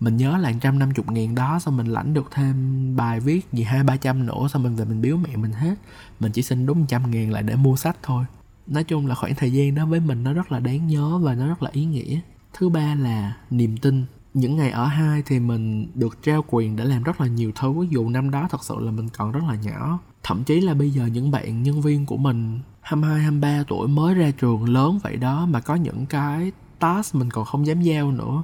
Mình 0.00 0.16
nhớ 0.16 0.36
là 0.36 0.50
150 0.50 1.04
ngàn 1.08 1.34
đó 1.34 1.58
xong 1.58 1.76
mình 1.76 1.86
lãnh 1.86 2.14
được 2.14 2.28
thêm 2.30 2.96
bài 2.96 3.20
viết 3.20 3.52
gì 3.52 3.62
hai, 3.62 3.82
ba 3.82 3.96
trăm 3.96 4.26
nữa 4.26 4.48
xong 4.50 4.62
mình 4.62 4.76
về 4.76 4.84
mình 4.84 5.00
biếu 5.00 5.16
mẹ 5.16 5.36
mình 5.36 5.52
hết. 5.52 5.74
Mình 6.20 6.32
chỉ 6.32 6.42
xin 6.42 6.66
đúng 6.66 6.86
trăm 6.86 7.10
ngàn 7.10 7.30
lại 7.30 7.42
để 7.42 7.56
mua 7.56 7.76
sách 7.76 7.96
thôi. 8.02 8.24
Nói 8.66 8.84
chung 8.84 9.06
là 9.06 9.14
khoảng 9.14 9.34
thời 9.34 9.52
gian 9.52 9.74
đó 9.74 9.86
với 9.86 10.00
mình 10.00 10.24
nó 10.24 10.32
rất 10.32 10.52
là 10.52 10.60
đáng 10.60 10.86
nhớ 10.86 11.18
và 11.18 11.34
nó 11.34 11.46
rất 11.46 11.62
là 11.62 11.70
ý 11.72 11.84
nghĩa. 11.84 12.20
Thứ 12.52 12.68
ba 12.68 12.94
là 12.94 13.36
niềm 13.50 13.76
tin. 13.76 14.04
Những 14.34 14.56
ngày 14.56 14.70
ở 14.70 14.86
hai 14.86 15.22
thì 15.26 15.40
mình 15.40 15.88
được 15.94 16.22
trao 16.22 16.44
quyền 16.48 16.76
để 16.76 16.84
làm 16.84 17.02
rất 17.02 17.20
là 17.20 17.26
nhiều 17.26 17.52
thứ, 17.60 17.86
dù 17.90 18.08
năm 18.08 18.30
đó 18.30 18.48
thật 18.50 18.64
sự 18.64 18.74
là 18.78 18.90
mình 18.90 19.08
còn 19.08 19.32
rất 19.32 19.40
là 19.48 19.54
nhỏ. 19.54 19.98
Thậm 20.22 20.44
chí 20.44 20.60
là 20.60 20.74
bây 20.74 20.90
giờ 20.90 21.06
những 21.06 21.30
bạn, 21.30 21.62
nhân 21.62 21.80
viên 21.80 22.06
của 22.06 22.16
mình 22.16 22.60
22, 22.88 23.20
23 23.20 23.64
tuổi 23.68 23.88
mới 23.88 24.14
ra 24.14 24.30
trường 24.30 24.68
lớn 24.68 24.98
vậy 25.02 25.16
đó 25.16 25.46
mà 25.46 25.60
có 25.60 25.74
những 25.74 26.06
cái 26.06 26.52
task 26.78 27.14
mình 27.14 27.30
còn 27.30 27.44
không 27.44 27.66
dám 27.66 27.80
giao 27.80 28.12
nữa 28.12 28.42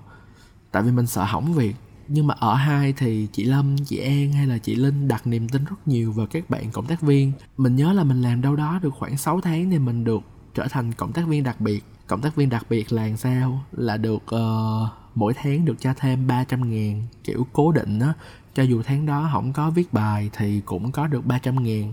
tại 0.71 0.83
vì 0.83 0.91
mình 0.91 1.07
sợ 1.07 1.25
hỏng 1.25 1.53
việc 1.53 1.77
nhưng 2.09 2.27
mà 2.27 2.35
ở 2.39 2.55
hai 2.55 2.93
thì 2.93 3.29
chị 3.33 3.45
Lâm, 3.45 3.77
chị 3.85 3.99
An 3.99 4.33
hay 4.33 4.47
là 4.47 4.59
chị 4.59 4.75
Linh 4.75 5.09
đặt 5.09 5.27
niềm 5.27 5.49
tin 5.49 5.65
rất 5.65 5.89
nhiều 5.89 6.13
vào 6.13 6.27
các 6.27 6.51
bạn 6.51 6.71
cộng 6.71 6.87
tác 6.87 7.01
viên. 7.01 7.33
Mình 7.57 7.77
nhớ 7.77 7.93
là 7.93 8.05
mình 8.05 8.23
làm 8.23 8.41
đâu 8.41 8.57
đó 8.57 8.79
được 8.83 8.95
khoảng 8.99 9.17
6 9.17 9.41
tháng 9.41 9.71
thì 9.71 9.79
mình 9.79 10.05
được 10.05 10.23
trở 10.55 10.67
thành 10.71 10.93
cộng 10.93 11.13
tác 11.13 11.27
viên 11.27 11.43
đặc 11.43 11.61
biệt. 11.61 11.85
Cộng 12.07 12.21
tác 12.21 12.37
viên 12.37 12.49
đặc 12.49 12.67
biệt 12.71 12.93
là 12.93 13.17
sao? 13.17 13.65
Là 13.73 13.97
được 13.97 14.23
uh, 14.35 14.89
mỗi 15.15 15.35
tháng 15.35 15.65
được 15.65 15.77
cho 15.81 15.95
thêm 15.97 16.27
300 16.27 16.71
ngàn 16.71 17.03
kiểu 17.25 17.47
cố 17.53 17.73
định 17.73 18.01
á. 18.01 18.13
Cho 18.55 18.63
dù 18.63 18.83
tháng 18.85 19.07
đó 19.07 19.29
không 19.33 19.53
có 19.53 19.71
viết 19.71 19.93
bài 19.93 20.31
thì 20.33 20.61
cũng 20.61 20.93
có 20.93 21.07
được 21.07 21.27
300 21.27 21.65
ngàn 21.65 21.93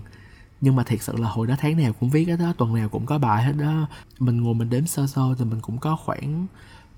nhưng 0.62 0.76
mà 0.76 0.82
thiệt 0.82 1.02
sự 1.02 1.16
là 1.16 1.28
hồi 1.28 1.46
đó 1.46 1.54
tháng 1.58 1.76
nào 1.76 1.92
cũng 2.00 2.10
viết 2.10 2.24
hết 2.28 2.36
đó, 2.36 2.52
tuần 2.58 2.74
nào 2.74 2.88
cũng 2.88 3.06
có 3.06 3.18
bài 3.18 3.44
hết 3.44 3.52
đó. 3.52 3.86
Mình 4.18 4.40
ngồi 4.40 4.54
mình 4.54 4.70
đếm 4.70 4.86
sơ 4.86 5.06
sơ 5.06 5.34
thì 5.38 5.44
mình 5.44 5.60
cũng 5.60 5.78
có 5.78 5.96
khoảng 5.96 6.46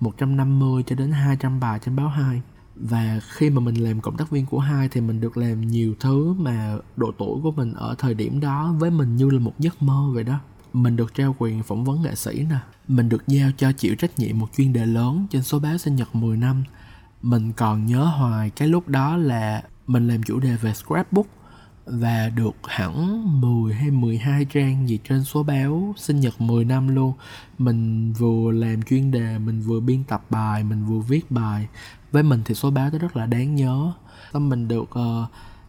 150 0.00 0.82
cho 0.86 0.96
đến 0.96 1.12
200 1.12 1.60
bài 1.60 1.78
trên 1.84 1.96
báo 1.96 2.08
2 2.08 2.42
và 2.76 3.20
khi 3.28 3.50
mà 3.50 3.60
mình 3.60 3.74
làm 3.74 4.00
cộng 4.00 4.16
tác 4.16 4.30
viên 4.30 4.46
của 4.46 4.58
hai 4.58 4.88
thì 4.88 5.00
mình 5.00 5.20
được 5.20 5.36
làm 5.36 5.60
nhiều 5.60 5.94
thứ 6.00 6.32
mà 6.32 6.76
độ 6.96 7.12
tuổi 7.18 7.40
của 7.42 7.50
mình 7.50 7.72
ở 7.72 7.94
thời 7.98 8.14
điểm 8.14 8.40
đó 8.40 8.74
với 8.78 8.90
mình 8.90 9.16
như 9.16 9.30
là 9.30 9.38
một 9.38 9.52
giấc 9.58 9.82
mơ 9.82 10.10
vậy 10.14 10.24
đó. 10.24 10.38
Mình 10.72 10.96
được 10.96 11.14
trao 11.14 11.34
quyền 11.38 11.62
phỏng 11.62 11.84
vấn 11.84 12.02
nghệ 12.02 12.14
sĩ 12.14 12.46
nè. 12.50 12.56
Mình 12.88 13.08
được 13.08 13.22
giao 13.26 13.50
cho 13.56 13.72
chịu 13.72 13.94
trách 13.94 14.18
nhiệm 14.18 14.38
một 14.38 14.48
chuyên 14.56 14.72
đề 14.72 14.86
lớn 14.86 15.26
trên 15.30 15.42
số 15.42 15.58
báo 15.58 15.78
sinh 15.78 15.96
nhật 15.96 16.14
10 16.14 16.36
năm. 16.36 16.64
Mình 17.22 17.52
còn 17.52 17.86
nhớ 17.86 18.04
hoài 18.04 18.50
cái 18.50 18.68
lúc 18.68 18.88
đó 18.88 19.16
là 19.16 19.62
mình 19.86 20.08
làm 20.08 20.22
chủ 20.22 20.38
đề 20.40 20.56
về 20.56 20.74
scrapbook 20.74 21.26
và 21.86 22.28
được 22.28 22.56
hẳn 22.64 23.22
10 23.40 23.74
hay 23.74 23.90
12 23.90 24.44
trang 24.44 24.88
gì 24.88 24.98
trên 25.08 25.24
số 25.24 25.42
báo 25.42 25.94
sinh 25.96 26.20
nhật 26.20 26.40
10 26.40 26.64
năm 26.64 26.94
luôn. 26.94 27.12
Mình 27.58 28.12
vừa 28.12 28.50
làm 28.52 28.82
chuyên 28.82 29.10
đề 29.10 29.38
mình 29.38 29.60
vừa 29.60 29.80
biên 29.80 30.04
tập 30.04 30.24
bài 30.30 30.64
mình 30.64 30.84
vừa 30.84 30.98
viết 30.98 31.30
bài. 31.30 31.68
Với 32.12 32.22
mình 32.22 32.42
thì 32.44 32.54
số 32.54 32.70
báo 32.70 32.90
đó 32.90 32.98
rất 32.98 33.16
là 33.16 33.26
đáng 33.26 33.54
nhớ. 33.54 33.92
Xong 34.32 34.48
mình 34.48 34.68
được 34.68 34.90
uh, 34.98 35.28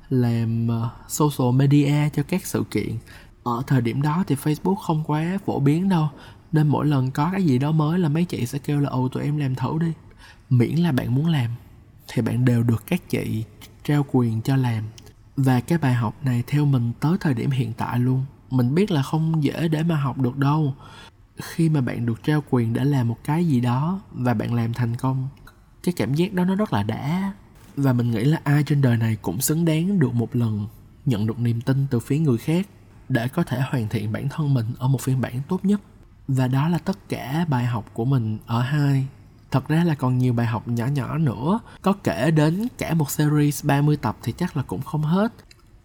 làm 0.10 0.68
uh, 0.68 1.12
social 1.12 1.56
media 1.56 2.10
cho 2.16 2.24
các 2.24 2.46
sự 2.46 2.64
kiện. 2.72 2.98
Ở 3.44 3.64
thời 3.68 3.82
điểm 3.82 4.02
đó 4.02 4.24
thì 4.28 4.36
facebook 4.36 4.76
không 4.76 5.04
quá 5.08 5.38
phổ 5.46 5.60
biến 5.60 5.90
đâu 5.90 6.10
nên 6.52 6.68
mỗi 6.68 6.86
lần 6.86 7.12
có 7.12 7.30
cái 7.32 7.44
gì 7.44 7.58
đó 7.58 7.72
mới 7.72 8.00
là 8.00 8.10
mấy 8.10 8.26
chị 8.26 8.46
sẽ 8.46 8.60
kêu 8.60 8.80
là 8.80 8.90
ồ 8.90 9.08
tụi 9.08 9.24
em 9.24 9.38
làm 9.38 9.56
thử 9.56 9.78
đi. 9.80 9.92
Miễn 10.50 10.76
là 10.76 10.92
bạn 10.92 11.16
muốn 11.16 11.28
làm 11.28 11.52
thì 12.08 12.22
bạn 12.22 12.46
đều 12.46 12.64
được 12.64 12.84
các 12.88 13.10
chị 13.10 13.44
trao 13.84 14.06
quyền 14.12 14.42
cho 14.42 14.56
làm 14.56 14.84
và 15.38 15.60
cái 15.60 15.78
bài 15.78 15.94
học 15.94 16.16
này 16.24 16.44
theo 16.48 16.66
mình 16.66 16.92
tới 17.00 17.18
thời 17.20 17.34
điểm 17.34 17.50
hiện 17.50 17.74
tại 17.74 18.00
luôn. 18.00 18.26
Mình 18.50 18.76
biết 18.76 18.92
là 18.92 19.02
không 19.02 19.44
dễ 19.44 19.68
để 19.68 19.84
mà 19.84 19.96
học 19.96 20.18
được 20.18 20.38
đâu. 20.38 20.74
Khi 21.42 21.70
mà 21.70 21.82
bạn 21.82 22.06
được 22.06 22.24
trao 22.24 22.44
quyền 22.50 22.74
để 22.74 22.84
làm 22.84 23.08
một 23.08 23.18
cái 23.24 23.46
gì 23.46 23.62
đó 23.62 24.02
và 24.12 24.34
bạn 24.34 24.54
làm 24.54 24.74
thành 24.74 24.96
công, 24.96 25.28
cái 25.84 25.94
cảm 25.98 26.14
giác 26.14 26.34
đó 26.34 26.46
nó 26.46 26.56
rất 26.56 26.74
là 26.74 26.84
đã. 26.84 27.34
Và 27.76 27.94
mình 27.94 28.12
nghĩ 28.12 28.24
là 28.24 28.40
ai 28.44 28.64
trên 28.64 28.82
đời 28.82 28.98
này 28.98 29.18
cũng 29.22 29.42
xứng 29.42 29.66
đáng 29.66 30.00
được 30.00 30.14
một 30.14 30.36
lần 30.36 30.68
nhận 31.06 31.28
được 31.28 31.40
niềm 31.40 31.62
tin 31.62 31.88
từ 31.90 32.00
phía 32.00 32.20
người 32.20 32.38
khác 32.38 32.68
để 33.10 33.28
có 33.28 33.44
thể 33.44 33.62
hoàn 33.62 33.88
thiện 33.88 34.12
bản 34.12 34.30
thân 34.30 34.54
mình 34.54 34.66
ở 34.78 34.88
một 34.88 35.02
phiên 35.02 35.22
bản 35.22 35.42
tốt 35.48 35.66
nhất. 35.66 35.82
Và 36.28 36.48
đó 36.48 36.70
là 36.70 36.78
tất 36.78 37.10
cả 37.10 37.46
bài 37.50 37.66
học 37.66 37.86
của 37.94 38.06
mình 38.06 38.38
ở 38.46 38.62
hai 38.62 39.08
thật 39.56 39.68
ra 39.68 39.84
là 39.84 39.96
còn 39.96 40.18
nhiều 40.18 40.34
bài 40.34 40.46
học 40.46 40.68
nhỏ 40.68 40.86
nhỏ 40.86 41.18
nữa, 41.18 41.60
có 41.82 41.94
kể 42.04 42.32
đến 42.32 42.68
cả 42.78 42.94
một 42.94 43.12
series 43.12 43.66
30 43.66 43.98
tập 43.98 44.18
thì 44.24 44.34
chắc 44.38 44.58
là 44.58 44.64
cũng 44.64 44.82
không 44.82 45.02
hết. 45.02 45.34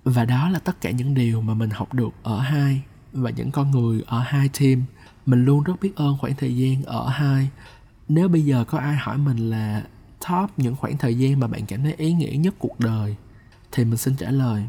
Và 0.04 0.24
đó 0.24 0.48
là 0.48 0.59
tất 0.59 0.80
cả 0.80 0.90
những 0.90 1.14
điều 1.14 1.40
mà 1.40 1.54
mình 1.54 1.70
học 1.70 1.94
được 1.94 2.09
ở 2.22 2.40
hai 2.40 2.83
và 3.12 3.30
những 3.30 3.50
con 3.50 3.70
người 3.70 4.02
ở 4.06 4.20
hai 4.20 4.50
team. 4.61 4.83
Mình 5.26 5.44
luôn 5.44 5.62
rất 5.62 5.74
biết 5.80 5.96
ơn 5.96 6.16
khoảng 6.18 6.35
thời 6.35 6.56
gian 6.56 6.83
ở 6.83 7.09
hai. 7.09 7.50
Nếu 8.09 8.28
bây 8.28 8.44
giờ 8.44 8.64
có 8.64 8.78
ai 8.78 8.96
hỏi 8.96 9.18
mình 9.18 9.50
là 9.50 9.83
top 10.28 10.50
những 10.56 10.76
khoảng 10.76 10.98
thời 10.98 11.18
gian 11.18 11.40
mà 11.40 11.46
bạn 11.46 11.66
cảm 11.66 11.83
thấy 11.83 11.94
ý 11.94 12.12
nghĩa 12.12 12.37
nhất 12.37 12.54
cuộc 12.59 12.80
đời, 12.80 13.16
thì 13.72 13.85
mình 13.85 13.96
xin 13.96 14.16
trả 14.16 14.30
lời. 14.30 14.64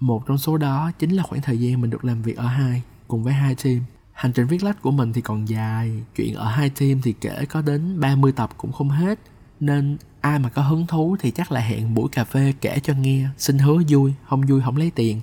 Một 0.00 0.26
trong 0.26 0.38
số 0.38 0.56
đó 0.56 0.90
chính 0.98 1.10
là 1.10 1.22
khoảng 1.22 1.42
thời 1.42 1.60
gian 1.60 1.80
mình 1.80 1.90
được 1.90 2.04
làm 2.04 2.22
việc 2.22 2.36
ở 2.36 2.46
hai 2.46 2.82
cùng 3.08 3.24
với 3.24 3.32
hai 3.32 3.54
team 3.54 3.80
hành 4.20 4.32
trình 4.32 4.46
viết 4.46 4.62
lách 4.62 4.82
của 4.82 4.90
mình 4.90 5.12
thì 5.12 5.20
còn 5.20 5.48
dài 5.48 5.90
chuyện 6.16 6.34
ở 6.34 6.48
hai 6.48 6.70
team 6.70 7.00
thì 7.02 7.14
kể 7.20 7.44
có 7.48 7.62
đến 7.62 8.00
30 8.00 8.32
tập 8.32 8.50
cũng 8.56 8.72
không 8.72 8.88
hết 8.88 9.18
nên 9.60 9.96
ai 10.20 10.38
mà 10.38 10.48
có 10.48 10.62
hứng 10.62 10.86
thú 10.86 11.16
thì 11.20 11.30
chắc 11.30 11.52
là 11.52 11.60
hẹn 11.60 11.94
buổi 11.94 12.08
cà 12.08 12.24
phê 12.24 12.52
kể 12.60 12.78
cho 12.82 12.94
nghe 12.94 13.26
xin 13.38 13.58
hứa 13.58 13.76
vui 13.88 14.14
không 14.28 14.40
vui 14.40 14.60
không 14.64 14.76
lấy 14.76 14.90
tiền 14.94 15.20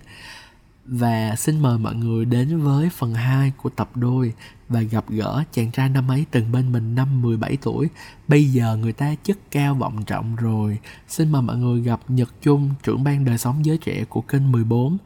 và 0.85 1.35
xin 1.35 1.61
mời 1.61 1.77
mọi 1.77 1.95
người 1.95 2.25
đến 2.25 2.61
với 2.61 2.89
phần 2.89 3.13
2 3.13 3.51
của 3.57 3.69
tập 3.69 3.89
đôi 3.95 4.33
và 4.69 4.81
gặp 4.81 5.05
gỡ 5.09 5.43
chàng 5.51 5.71
trai 5.71 5.89
năm 5.89 6.11
ấy 6.11 6.25
từng 6.31 6.51
bên 6.51 6.71
mình 6.71 6.95
năm 6.95 7.21
17 7.21 7.57
tuổi. 7.61 7.87
Bây 8.27 8.45
giờ 8.45 8.75
người 8.75 8.93
ta 8.93 9.15
chất 9.23 9.37
cao 9.51 9.75
vọng 9.75 10.03
trọng 10.05 10.35
rồi. 10.35 10.77
Xin 11.07 11.31
mời 11.31 11.41
mọi 11.41 11.57
người 11.57 11.81
gặp 11.81 11.99
Nhật 12.07 12.29
Trung, 12.41 12.69
trưởng 12.83 13.03
ban 13.03 13.25
đời 13.25 13.37
sống 13.37 13.65
giới 13.65 13.77
trẻ 13.77 14.05
của 14.09 14.21
kênh 14.21 14.51
14. 14.51 14.97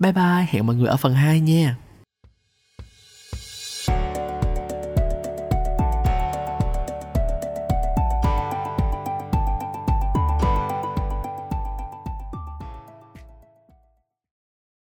Bye 0.00 0.12
bye, 0.12 0.46
hẹn 0.48 0.66
mọi 0.66 0.76
người 0.76 0.88
ở 0.88 0.96
phần 0.96 1.14
2 1.14 1.40
nha. 1.40 1.76